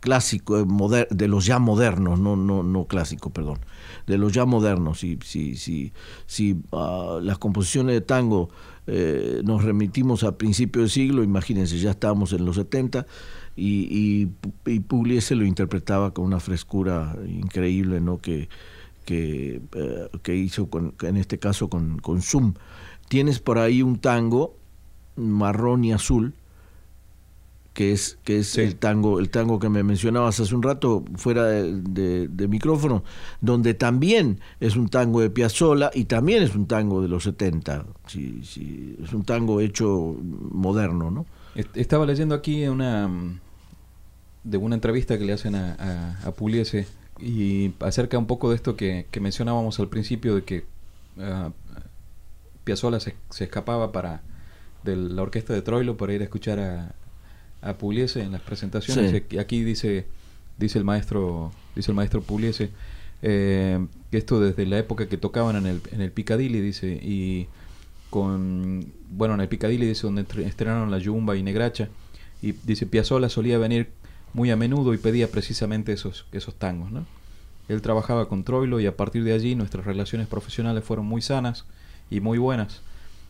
clásico, 0.00 0.58
eh, 0.58 1.06
de 1.10 1.28
los 1.28 1.46
ya 1.46 1.58
modernos, 1.58 2.18
no, 2.18 2.36
no, 2.36 2.62
no 2.62 2.84
clásico, 2.86 3.30
perdón, 3.30 3.58
de 4.06 4.18
los 4.18 4.32
ya 4.32 4.44
modernos. 4.44 5.00
Si, 5.00 5.18
si, 5.24 5.56
si, 5.56 5.92
si 6.26 6.56
uh, 6.72 7.20
las 7.20 7.38
composiciones 7.38 7.94
de 7.94 8.00
tango 8.00 8.48
eh, 8.86 9.42
nos 9.44 9.62
remitimos 9.62 10.24
a 10.24 10.36
principios 10.36 10.84
del 10.84 10.90
siglo, 10.90 11.22
imagínense, 11.22 11.78
ya 11.78 11.90
estábamos 11.90 12.32
en 12.32 12.44
los 12.44 12.56
70 12.56 13.06
y, 13.56 14.28
y, 14.64 14.80
Pugliese 14.80 15.34
lo 15.34 15.44
interpretaba 15.44 16.12
con 16.14 16.24
una 16.24 16.40
frescura 16.40 17.16
increíble, 17.28 18.00
¿no? 18.00 18.18
Que, 18.18 18.48
que, 19.04 19.60
eh, 19.74 20.08
que 20.22 20.36
hizo 20.36 20.70
con, 20.70 20.94
en 21.02 21.16
este 21.16 21.38
caso 21.38 21.68
con, 21.68 21.98
con 21.98 22.22
Zoom. 22.22 22.54
Tienes 23.08 23.38
por 23.40 23.58
ahí 23.58 23.82
un 23.82 23.98
tango 23.98 24.56
marrón 25.16 25.84
y 25.84 25.92
azul, 25.92 26.34
que 27.80 27.92
es, 27.92 28.18
que 28.24 28.40
es 28.40 28.58
el 28.58 28.76
tango, 28.76 29.20
el 29.20 29.30
tango 29.30 29.58
que 29.58 29.70
me 29.70 29.82
mencionabas 29.82 30.38
hace 30.38 30.54
un 30.54 30.62
rato, 30.62 31.02
fuera 31.14 31.46
de, 31.46 32.46
micrófono, 32.46 33.04
donde 33.40 33.72
también 33.72 34.38
es 34.60 34.76
un 34.76 34.90
tango 34.90 35.22
de 35.22 35.30
Piazzolla 35.30 35.90
y 35.94 36.04
también 36.04 36.42
es 36.42 36.54
un 36.54 36.66
tango 36.66 37.00
de 37.00 37.08
los 37.08 37.24
70. 37.24 37.86
es 38.04 39.12
un 39.14 39.24
tango 39.24 39.62
hecho 39.62 40.14
moderno, 40.50 41.10
¿no? 41.10 41.24
Estaba 41.74 42.04
leyendo 42.04 42.34
aquí 42.34 42.66
una 42.66 43.08
de 44.44 44.58
una 44.58 44.74
entrevista 44.74 45.16
que 45.16 45.24
le 45.24 45.32
hacen 45.32 45.54
a, 45.54 46.20
a, 46.22 46.32
Pugliese 46.32 46.86
y 47.18 47.72
acerca 47.80 48.18
un 48.18 48.26
poco 48.26 48.50
de 48.50 48.56
esto 48.56 48.76
que, 48.76 49.06
mencionábamos 49.22 49.80
al 49.80 49.88
principio 49.88 50.34
de 50.34 50.42
que 50.42 50.66
uh, 51.16 51.50
Piazzolla 52.62 53.00
se, 53.00 53.14
escapaba 53.38 53.90
para 53.90 54.20
de 54.84 54.96
la 54.96 55.22
orquesta 55.22 55.54
de 55.54 55.62
Troilo 55.62 55.96
para 55.96 56.12
ir 56.12 56.20
a 56.20 56.24
escuchar 56.24 56.60
a, 56.60 56.94
a 57.62 57.74
Pugliese 57.74 58.22
en 58.22 58.32
las 58.32 58.40
presentaciones. 58.40 59.22
Aquí 59.38 59.62
dice 59.62 60.06
dice 60.58 60.78
el 60.78 60.84
maestro 60.84 61.52
dice 61.74 61.90
el 61.90 61.96
maestro 61.96 62.20
Pugliese 62.22 62.70
eh, 63.22 63.78
esto 64.12 64.40
desde 64.40 64.66
la 64.66 64.78
época 64.78 65.08
que 65.08 65.16
tocaban 65.16 65.56
en 65.56 65.66
el, 65.66 65.80
en 65.92 66.02
el 66.02 66.10
Piccadilly 66.12 66.60
dice 66.60 67.00
y 67.02 67.48
con 68.10 68.92
bueno 69.10 69.34
en 69.34 69.40
el 69.40 69.48
Piccadilly 69.48 69.86
dice 69.86 70.06
donde 70.06 70.26
estrenaron 70.44 70.90
la 70.90 70.98
Yumba 70.98 71.36
y 71.36 71.42
Negracha 71.42 71.88
y 72.42 72.52
dice 72.52 72.86
Piazzolla 72.86 73.28
solía 73.28 73.58
venir 73.58 73.90
muy 74.32 74.50
a 74.50 74.56
menudo 74.56 74.94
y 74.94 74.98
pedía 74.98 75.30
precisamente 75.30 75.92
esos, 75.92 76.26
esos 76.32 76.54
tangos. 76.54 76.90
¿no? 76.90 77.06
Él 77.68 77.82
trabajaba 77.82 78.28
con 78.28 78.44
Troilo 78.44 78.80
y 78.80 78.86
a 78.86 78.96
partir 78.96 79.24
de 79.24 79.32
allí 79.32 79.54
nuestras 79.54 79.84
relaciones 79.84 80.26
profesionales 80.26 80.84
fueron 80.84 81.06
muy 81.06 81.22
sanas 81.22 81.64
y 82.10 82.20
muy 82.20 82.38
buenas. 82.38 82.82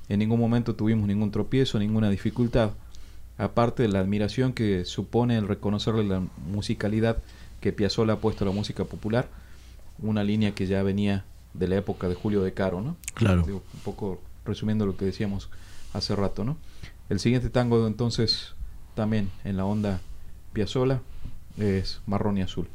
En 0.08 0.18
ningún 0.18 0.40
momento 0.40 0.74
tuvimos 0.74 1.06
ningún 1.06 1.30
tropiezo, 1.30 1.78
ninguna 1.78 2.10
dificultad, 2.10 2.70
aparte 3.40 3.82
de 3.82 3.88
la 3.88 4.00
admiración 4.00 4.52
que 4.52 4.84
supone 4.84 5.38
el 5.38 5.48
reconocerle 5.48 6.04
la 6.04 6.22
musicalidad 6.46 7.18
que 7.60 7.72
Piazzolla 7.72 8.14
ha 8.14 8.18
puesto 8.20 8.44
a 8.44 8.48
la 8.48 8.54
música 8.54 8.84
popular, 8.84 9.28
una 9.98 10.22
línea 10.22 10.54
que 10.54 10.66
ya 10.66 10.82
venía 10.82 11.24
de 11.54 11.68
la 11.68 11.76
época 11.76 12.08
de 12.08 12.14
Julio 12.14 12.42
de 12.42 12.52
Caro, 12.52 12.80
¿no? 12.82 12.96
Claro. 13.14 13.44
un 13.44 13.80
poco 13.82 14.20
resumiendo 14.44 14.86
lo 14.86 14.96
que 14.96 15.06
decíamos 15.06 15.48
hace 15.94 16.14
rato, 16.14 16.44
¿no? 16.44 16.56
El 17.08 17.18
siguiente 17.18 17.50
tango 17.50 17.86
entonces 17.86 18.54
también 18.94 19.30
en 19.44 19.56
la 19.56 19.64
onda 19.64 20.00
Piazzola 20.52 21.00
es 21.56 22.00
marrón 22.06 22.38
y 22.38 22.42
azul. 22.42 22.68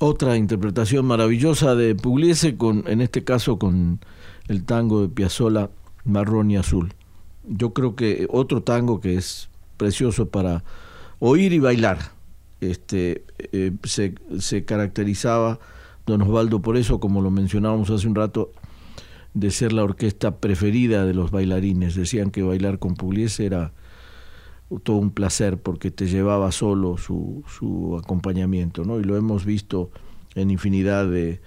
Otra 0.00 0.38
interpretación 0.38 1.04
maravillosa 1.04 1.74
de 1.74 1.94
Pugliese, 1.94 2.56
con, 2.56 2.84
en 2.86 3.02
este 3.02 3.22
caso 3.22 3.58
con 3.58 4.00
el 4.48 4.64
tango 4.64 5.02
de 5.02 5.08
Piazzolla, 5.10 5.68
Marrón 6.04 6.50
y 6.50 6.56
Azul. 6.56 6.94
Yo 7.46 7.74
creo 7.74 7.96
que 7.96 8.26
otro 8.30 8.62
tango 8.62 9.00
que 9.00 9.16
es 9.16 9.50
precioso 9.76 10.30
para 10.30 10.64
oír 11.18 11.52
y 11.52 11.58
bailar. 11.58 11.98
Este, 12.62 13.24
eh, 13.52 13.72
se, 13.84 14.64
caracterizaba 14.64 15.58
Don 16.06 16.22
Osvaldo 16.22 16.62
por 16.62 16.78
eso, 16.78 16.98
como 16.98 17.20
lo 17.20 17.30
mencionábamos 17.30 17.90
hace 17.90 18.08
un 18.08 18.14
rato, 18.14 18.52
de 19.34 19.50
ser 19.50 19.74
la 19.74 19.84
orquesta 19.84 20.38
preferida 20.38 21.04
de 21.04 21.12
los 21.12 21.30
bailarines. 21.30 21.94
Decían 21.94 22.30
que 22.30 22.42
bailar 22.42 22.78
con 22.78 22.94
Pugliese 22.94 23.44
era 23.44 23.74
todo 24.78 24.96
un 24.96 25.10
placer 25.10 25.58
porque 25.58 25.90
te 25.90 26.06
llevaba 26.06 26.52
solo 26.52 26.96
su, 26.96 27.42
su 27.48 27.98
acompañamiento, 28.02 28.84
¿no? 28.84 29.00
Y 29.00 29.04
lo 29.04 29.16
hemos 29.16 29.44
visto 29.44 29.90
en 30.34 30.50
infinidad 30.50 31.06
de, 31.08 31.40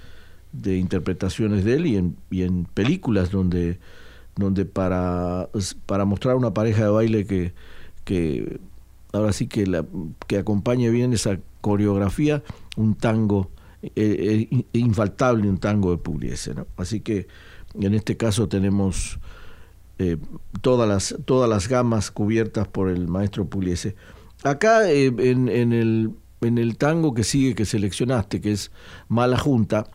de 0.52 0.78
interpretaciones 0.78 1.64
de 1.64 1.76
él 1.76 1.86
y 1.88 1.98
en, 1.98 2.18
y 2.30 2.44
en 2.44 2.66
películas 2.66 3.32
donde, 3.32 3.80
donde 4.36 4.66
para, 4.66 5.50
para 5.86 6.06
mostrar 6.06 6.36
una 6.36 6.54
pareja 6.54 6.84
de 6.84 6.90
baile 6.90 7.26
que, 7.26 7.54
que 8.04 8.60
ahora 9.14 9.32
sí 9.32 9.48
que, 9.48 9.66
la, 9.68 9.86
que 10.28 10.38
acompañe 10.38 10.90
bien 10.90 11.14
esa 11.14 11.40
coreografía, 11.62 12.44
un 12.76 12.96
tango 12.96 13.52
eh, 13.82 14.48
eh, 14.52 14.66
infaltable, 14.74 15.50
un 15.50 15.58
tango 15.58 15.92
de 15.92 15.98
Pugliese. 15.98 16.54
¿no? 16.54 16.68
Así 16.78 17.00
que 17.00 17.28
en 17.80 17.94
este 17.94 18.18
caso 18.18 18.48
tenemos 18.48 19.20
eh, 20.00 20.18
todas, 20.62 20.88
las, 20.88 21.16
todas 21.26 21.50
las 21.50 21.68
gamas 21.68 22.12
cubiertas 22.12 22.68
por 22.68 22.90
el 22.90 23.08
maestro 23.08 23.46
Pugliese. 23.46 23.96
Acá 24.44 24.90
en, 24.92 25.50
en, 25.50 25.74
el, 25.74 26.12
en 26.42 26.58
el 26.58 26.78
tango 26.78 27.14
que 27.14 27.24
sigue, 27.24 27.56
que 27.56 27.66
seleccionaste, 27.66 28.42
que 28.42 28.52
es 28.52 28.72
Mala 29.08 29.38
Junta, 29.38 29.88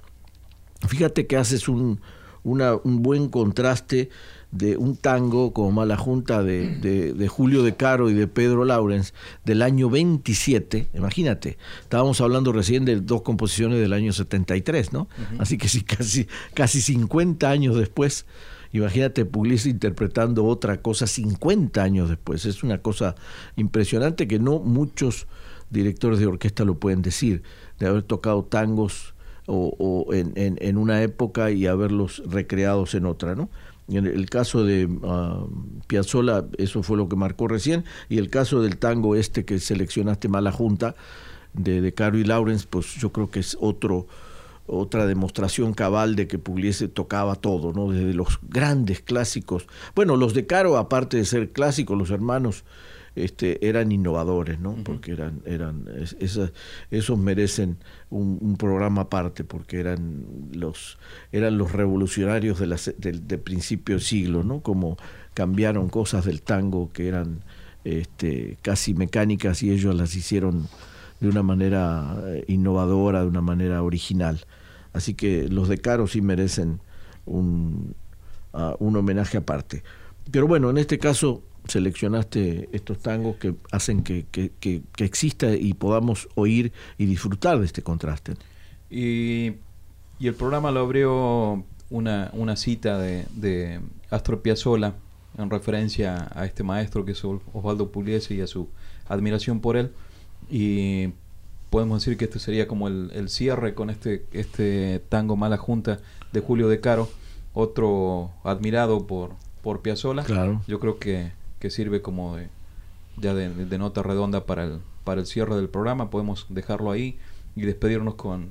fíjate 0.86 1.26
que 1.26 1.36
haces 1.36 1.68
un, 1.68 2.00
una, 2.42 2.74
un 2.76 3.02
buen 3.02 3.28
contraste 3.28 4.08
de 4.50 4.76
un 4.78 4.96
tango 4.96 5.52
como 5.52 5.72
Mala 5.72 5.96
Junta 5.96 6.42
de, 6.42 6.76
de, 6.78 7.28
Julio 7.28 7.62
de 7.62 7.76
Caro 7.76 8.08
y 8.08 8.14
de 8.14 8.26
Pedro 8.26 8.64
Laurens 8.64 9.12
del 9.44 9.60
año 9.62 9.90
27, 9.90 10.88
imagínate, 10.94 11.58
estábamos 11.82 12.20
hablando 12.20 12.52
recién 12.52 12.84
de 12.84 13.00
dos 13.00 13.22
composiciones 13.22 13.78
del 13.78 13.92
año 13.92 14.12
73, 14.12 14.92
¿no? 14.92 15.08
Así 15.38 15.58
que 15.58 15.68
sí, 15.68 15.82
casi, 15.82 16.26
casi 16.54 16.80
50 16.80 17.50
años 17.50 17.76
después, 17.76 18.24
imagínate 18.72 19.24
Pugliese 19.24 19.70
interpretando 19.70 20.44
otra 20.44 20.80
cosa 20.82 21.06
50 21.06 21.82
años 21.82 22.08
después, 22.08 22.44
es 22.44 22.62
una 22.62 22.78
cosa 22.78 23.14
impresionante 23.56 24.28
que 24.28 24.38
no 24.38 24.58
muchos 24.58 25.26
directores 25.70 26.18
de 26.18 26.26
orquesta 26.26 26.64
lo 26.64 26.78
pueden 26.78 27.02
decir, 27.02 27.42
de 27.78 27.86
haber 27.86 28.02
tocado 28.02 28.44
tangos 28.44 29.14
o, 29.50 30.08
en, 30.12 30.32
en, 30.36 30.76
una 30.76 31.02
época 31.02 31.50
y 31.50 31.66
haberlos 31.66 32.22
recreados 32.26 32.94
en 32.94 33.06
otra, 33.06 33.34
¿no? 33.34 33.48
En 33.88 34.06
el 34.06 34.28
caso 34.28 34.62
de 34.62 34.84
uh, 34.84 35.50
Piazzolla, 35.86 36.44
eso 36.58 36.82
fue 36.82 36.98
lo 36.98 37.08
que 37.08 37.16
marcó 37.16 37.48
recién, 37.48 37.84
y 38.10 38.18
el 38.18 38.28
caso 38.28 38.60
del 38.60 38.76
tango 38.76 39.16
este 39.16 39.46
que 39.46 39.58
seleccionaste 39.58 40.28
Mala 40.28 40.52
Junta, 40.52 40.94
de, 41.54 41.80
de 41.80 41.94
Caro 41.94 42.18
y 42.18 42.24
Lawrence, 42.24 42.66
pues 42.68 42.94
yo 42.96 43.10
creo 43.10 43.30
que 43.30 43.40
es 43.40 43.56
otro 43.58 44.06
otra 44.68 45.06
demostración 45.06 45.72
cabal 45.72 46.14
de 46.14 46.28
que 46.28 46.38
Pugliese 46.38 46.88
tocaba 46.88 47.34
todo, 47.34 47.72
¿no? 47.72 47.90
Desde 47.90 48.14
los 48.14 48.38
grandes 48.42 49.00
clásicos. 49.00 49.66
Bueno, 49.94 50.16
los 50.16 50.34
de 50.34 50.46
Caro, 50.46 50.76
aparte 50.76 51.16
de 51.16 51.24
ser 51.24 51.50
clásicos, 51.50 51.98
los 51.98 52.10
hermanos 52.10 52.64
este, 53.16 53.66
eran 53.66 53.90
innovadores, 53.90 54.60
¿no? 54.60 54.76
Porque 54.84 55.12
eran, 55.12 55.40
eran 55.44 55.86
esos 56.90 57.18
merecen 57.18 57.78
un, 58.10 58.56
programa 58.56 59.02
aparte, 59.02 59.42
porque 59.42 59.80
eran 59.80 60.24
los, 60.52 60.98
eran 61.32 61.58
los 61.58 61.72
revolucionarios 61.72 62.58
de, 62.58 62.66
las, 62.66 62.92
de, 62.96 63.38
principio 63.38 63.96
del 63.96 64.04
siglo, 64.04 64.44
¿no? 64.44 64.60
Como 64.60 64.98
cambiaron 65.34 65.88
cosas 65.88 66.24
del 66.26 66.42
tango 66.42 66.92
que 66.92 67.08
eran 67.08 67.40
este, 67.84 68.58
casi 68.62 68.94
mecánicas 68.94 69.62
y 69.62 69.70
ellos 69.70 69.94
las 69.94 70.14
hicieron 70.14 70.68
de 71.20 71.28
una 71.28 71.42
manera 71.42 72.16
eh, 72.26 72.44
innovadora, 72.48 73.22
de 73.22 73.28
una 73.28 73.40
manera 73.42 73.82
original. 73.82 74.44
Así 74.98 75.14
que 75.14 75.48
los 75.48 75.68
de 75.68 75.78
Caro 75.78 76.08
sí 76.08 76.20
merecen 76.20 76.80
un, 77.24 77.94
uh, 78.52 78.74
un 78.80 78.96
homenaje 78.96 79.38
aparte. 79.38 79.84
Pero 80.32 80.48
bueno, 80.48 80.70
en 80.70 80.76
este 80.76 80.98
caso 80.98 81.44
seleccionaste 81.68 82.68
estos 82.72 82.98
tangos 82.98 83.36
que 83.36 83.54
hacen 83.70 84.02
que, 84.02 84.26
que, 84.32 84.82
exista 84.96 85.54
y 85.54 85.72
podamos 85.74 86.28
oír 86.34 86.72
y 86.96 87.06
disfrutar 87.06 87.60
de 87.60 87.66
este 87.66 87.82
contraste. 87.82 88.34
Y, 88.90 89.52
y 90.18 90.26
el 90.26 90.34
programa 90.34 90.72
lo 90.72 90.80
abrió 90.80 91.64
una, 91.90 92.30
una 92.32 92.56
cita 92.56 92.98
de, 92.98 93.24
de 93.36 93.80
Astor 94.10 94.42
Piazzolla 94.42 94.96
en 95.38 95.48
referencia 95.48 96.28
a 96.34 96.44
este 96.44 96.64
maestro 96.64 97.04
que 97.04 97.12
es 97.12 97.24
Osvaldo 97.24 97.92
Pugliese 97.92 98.34
y 98.34 98.40
a 98.40 98.48
su 98.48 98.68
admiración 99.06 99.60
por 99.60 99.76
él. 99.76 99.92
Y 100.50 101.10
podemos 101.70 102.02
decir 102.02 102.16
que 102.16 102.24
este 102.24 102.38
sería 102.38 102.68
como 102.68 102.88
el, 102.88 103.10
el 103.14 103.28
cierre 103.28 103.74
con 103.74 103.90
este, 103.90 104.26
este 104.32 105.00
tango 105.08 105.36
Mala 105.36 105.56
Junta 105.56 106.00
de 106.32 106.40
Julio 106.40 106.68
De 106.68 106.80
Caro, 106.80 107.08
otro 107.54 108.30
admirado 108.44 109.06
por, 109.06 109.32
por 109.62 109.80
Piazzolla. 109.80 110.24
Claro. 110.24 110.62
Yo 110.66 110.80
creo 110.80 110.98
que 110.98 111.32
que 111.58 111.70
sirve 111.70 112.02
como 112.02 112.36
de, 112.36 112.48
ya 113.16 113.34
de, 113.34 113.78
nota 113.78 114.02
redonda 114.02 114.46
para 114.46 114.64
el, 114.64 114.80
para 115.04 115.20
el 115.20 115.26
cierre 115.26 115.56
del 115.56 115.68
programa. 115.68 116.10
Podemos 116.10 116.46
dejarlo 116.48 116.90
ahí 116.90 117.18
y 117.56 117.62
despedirnos 117.62 118.14
con, 118.14 118.50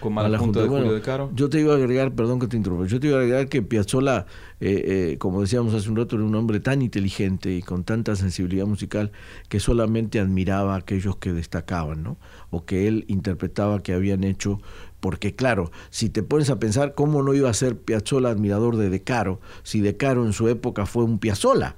con 0.00 0.14
Mala 0.14 0.38
Junta 0.38 0.62
de 0.62 0.68
Julio 0.68 0.92
de 0.92 1.00
Caro. 1.00 1.30
Yo 1.34 1.48
te 1.48 1.60
iba 1.60 1.74
a 1.74 1.76
agregar, 1.76 2.12
perdón 2.12 2.38
que 2.38 2.46
te 2.46 2.56
interrumpa, 2.56 2.86
yo 2.86 3.00
te 3.00 3.08
iba 3.08 3.18
a 3.18 3.20
agregar 3.20 3.48
que 3.48 3.62
Piazzolla, 3.62 4.26
eh, 4.60 5.12
eh, 5.12 5.18
como 5.18 5.40
decíamos 5.40 5.74
hace 5.74 5.88
un 5.88 5.96
rato, 5.96 6.16
era 6.16 6.24
un 6.24 6.34
hombre 6.34 6.60
tan 6.60 6.82
inteligente 6.82 7.54
y 7.54 7.62
con 7.62 7.84
tanta 7.84 8.16
sensibilidad 8.16 8.66
musical 8.66 9.12
que 9.48 9.60
solamente 9.60 10.20
admiraba 10.20 10.74
a 10.74 10.78
aquellos 10.78 11.16
que 11.16 11.32
destacaban, 11.32 12.02
¿no? 12.02 12.16
O 12.50 12.64
que 12.64 12.88
él 12.88 13.04
interpretaba 13.08 13.82
que 13.82 13.92
habían 13.92 14.24
hecho 14.24 14.60
porque 15.00 15.34
claro, 15.34 15.70
si 15.90 16.08
te 16.08 16.22
pones 16.22 16.50
a 16.50 16.58
pensar 16.58 16.94
cómo 16.94 17.22
no 17.22 17.32
iba 17.32 17.48
a 17.48 17.54
ser 17.54 17.78
Piazzolla 17.78 18.30
admirador 18.30 18.76
de 18.76 18.90
De 18.90 19.02
Caro, 19.02 19.40
si 19.62 19.80
De 19.80 19.96
Caro 19.96 20.26
en 20.26 20.32
su 20.32 20.48
época 20.48 20.86
fue 20.86 21.04
un 21.04 21.18
Piazzolla, 21.18 21.76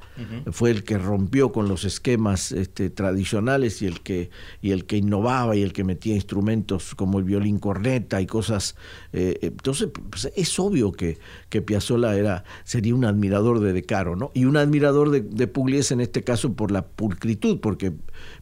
fue 0.50 0.70
el 0.70 0.84
que 0.84 0.96
rompió 0.96 1.52
con 1.52 1.68
los 1.68 1.84
esquemas 1.84 2.52
este, 2.52 2.88
tradicionales 2.88 3.82
y 3.82 3.86
el 3.86 4.00
que 4.00 4.30
y 4.62 4.70
el 4.70 4.86
que 4.86 4.96
innovaba 4.96 5.54
y 5.54 5.62
el 5.62 5.72
que 5.72 5.84
metía 5.84 6.14
instrumentos 6.14 6.94
como 6.94 7.18
el 7.18 7.24
violín 7.24 7.58
corneta 7.58 8.20
y 8.22 8.26
cosas. 8.26 8.74
Eh, 9.12 9.38
entonces 9.42 9.90
pues, 10.08 10.30
es 10.34 10.58
obvio 10.58 10.92
que 10.92 11.18
que 11.50 11.60
Piazzolla 11.60 12.16
era 12.16 12.44
sería 12.64 12.94
un 12.94 13.04
admirador 13.04 13.60
de 13.60 13.74
De 13.74 13.82
Caro, 13.82 14.16
¿no? 14.16 14.30
Y 14.32 14.46
un 14.46 14.56
admirador 14.56 15.10
de, 15.10 15.20
de 15.20 15.46
Pugliese 15.46 15.92
en 15.92 16.00
este 16.00 16.22
caso 16.22 16.54
por 16.54 16.70
la 16.70 16.86
pulcritud, 16.86 17.60
porque 17.60 17.92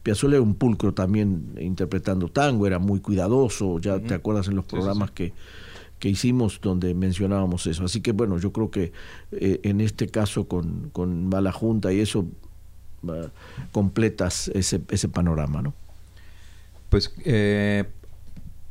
Piazzolla 0.03 0.35
era 0.35 0.43
un 0.43 0.55
pulcro 0.55 0.93
también 0.93 1.55
interpretando 1.59 2.29
tango, 2.29 2.67
era 2.67 2.79
muy 2.79 2.99
cuidadoso, 2.99 3.79
ya 3.79 3.99
te 3.99 4.13
acuerdas 4.13 4.47
en 4.47 4.55
los 4.55 4.65
programas 4.65 5.11
Que, 5.11 5.33
que 5.99 6.09
hicimos 6.09 6.59
donde 6.61 6.93
mencionábamos 6.93 7.67
eso. 7.67 7.83
Así 7.83 8.01
que 8.01 8.13
bueno, 8.13 8.37
yo 8.39 8.51
creo 8.51 8.71
que 8.71 8.93
eh, 9.31 9.59
en 9.63 9.81
este 9.81 10.07
caso 10.07 10.47
con, 10.47 10.89
con 10.91 11.27
Mala 11.27 11.51
Junta 11.51 11.91
y 11.93 11.99
eso 11.99 12.25
completas 13.71 14.49
ese, 14.53 14.81
ese 14.89 15.07
panorama, 15.07 15.61
¿no? 15.61 15.73
Pues 16.89 17.13
eh, 17.23 17.85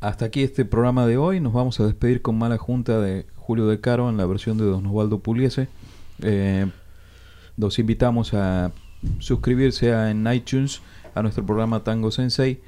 hasta 0.00 0.26
aquí 0.26 0.42
este 0.42 0.64
programa 0.64 1.06
de 1.06 1.16
hoy. 1.16 1.40
Nos 1.40 1.52
vamos 1.52 1.78
a 1.80 1.86
despedir 1.86 2.22
con 2.22 2.36
Mala 2.38 2.59
Junta 2.59 3.00
de 3.00 3.26
Julio 3.36 3.66
De 3.66 3.80
Caro 3.80 4.11
en 4.11 4.16
la 4.16 4.26
versión 4.26 4.59
de 4.59 4.64
Don 4.64 4.86
Osvaldo 4.86 5.20
Puliese. 5.20 5.68
Eh, 6.22 6.66
los 7.56 7.78
invitamos 7.78 8.34
a 8.34 8.72
suscribirse 9.18 9.90
en 9.90 10.26
iTunes 10.32 10.80
a 11.19 11.23
nuestro 11.23 11.45
programa 11.45 11.83
Tango 11.83 12.11
Sensei. 12.11 12.61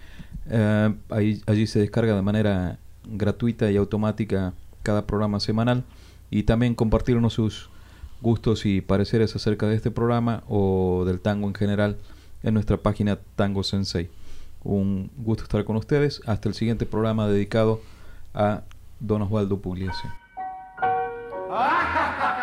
Eh, 0.48 0.94
ahí, 1.10 1.42
allí 1.46 1.66
se 1.66 1.78
descarga 1.78 2.14
de 2.14 2.22
manera 2.22 2.78
gratuita 3.04 3.70
y 3.70 3.76
automática 3.76 4.52
cada 4.82 5.06
programa 5.06 5.40
semanal 5.40 5.84
y 6.30 6.42
también 6.44 6.74
compartirnos 6.74 7.34
sus 7.34 7.70
gustos 8.20 8.66
y 8.66 8.80
pareceres 8.80 9.34
acerca 9.36 9.66
de 9.66 9.76
este 9.76 9.90
programa 9.90 10.42
o 10.48 11.04
del 11.06 11.20
tango 11.20 11.48
en 11.48 11.54
general 11.54 11.96
en 12.42 12.54
nuestra 12.54 12.76
página 12.78 13.18
Tango 13.36 13.62
Sensei. 13.62 14.10
Un 14.62 15.10
gusto 15.16 15.44
estar 15.44 15.64
con 15.64 15.76
ustedes. 15.76 16.20
Hasta 16.26 16.48
el 16.48 16.54
siguiente 16.54 16.86
programa 16.86 17.28
dedicado 17.28 17.80
a 18.34 18.62
Don 18.98 19.22
Osvaldo 19.22 19.58
Pugliese. 19.58 20.08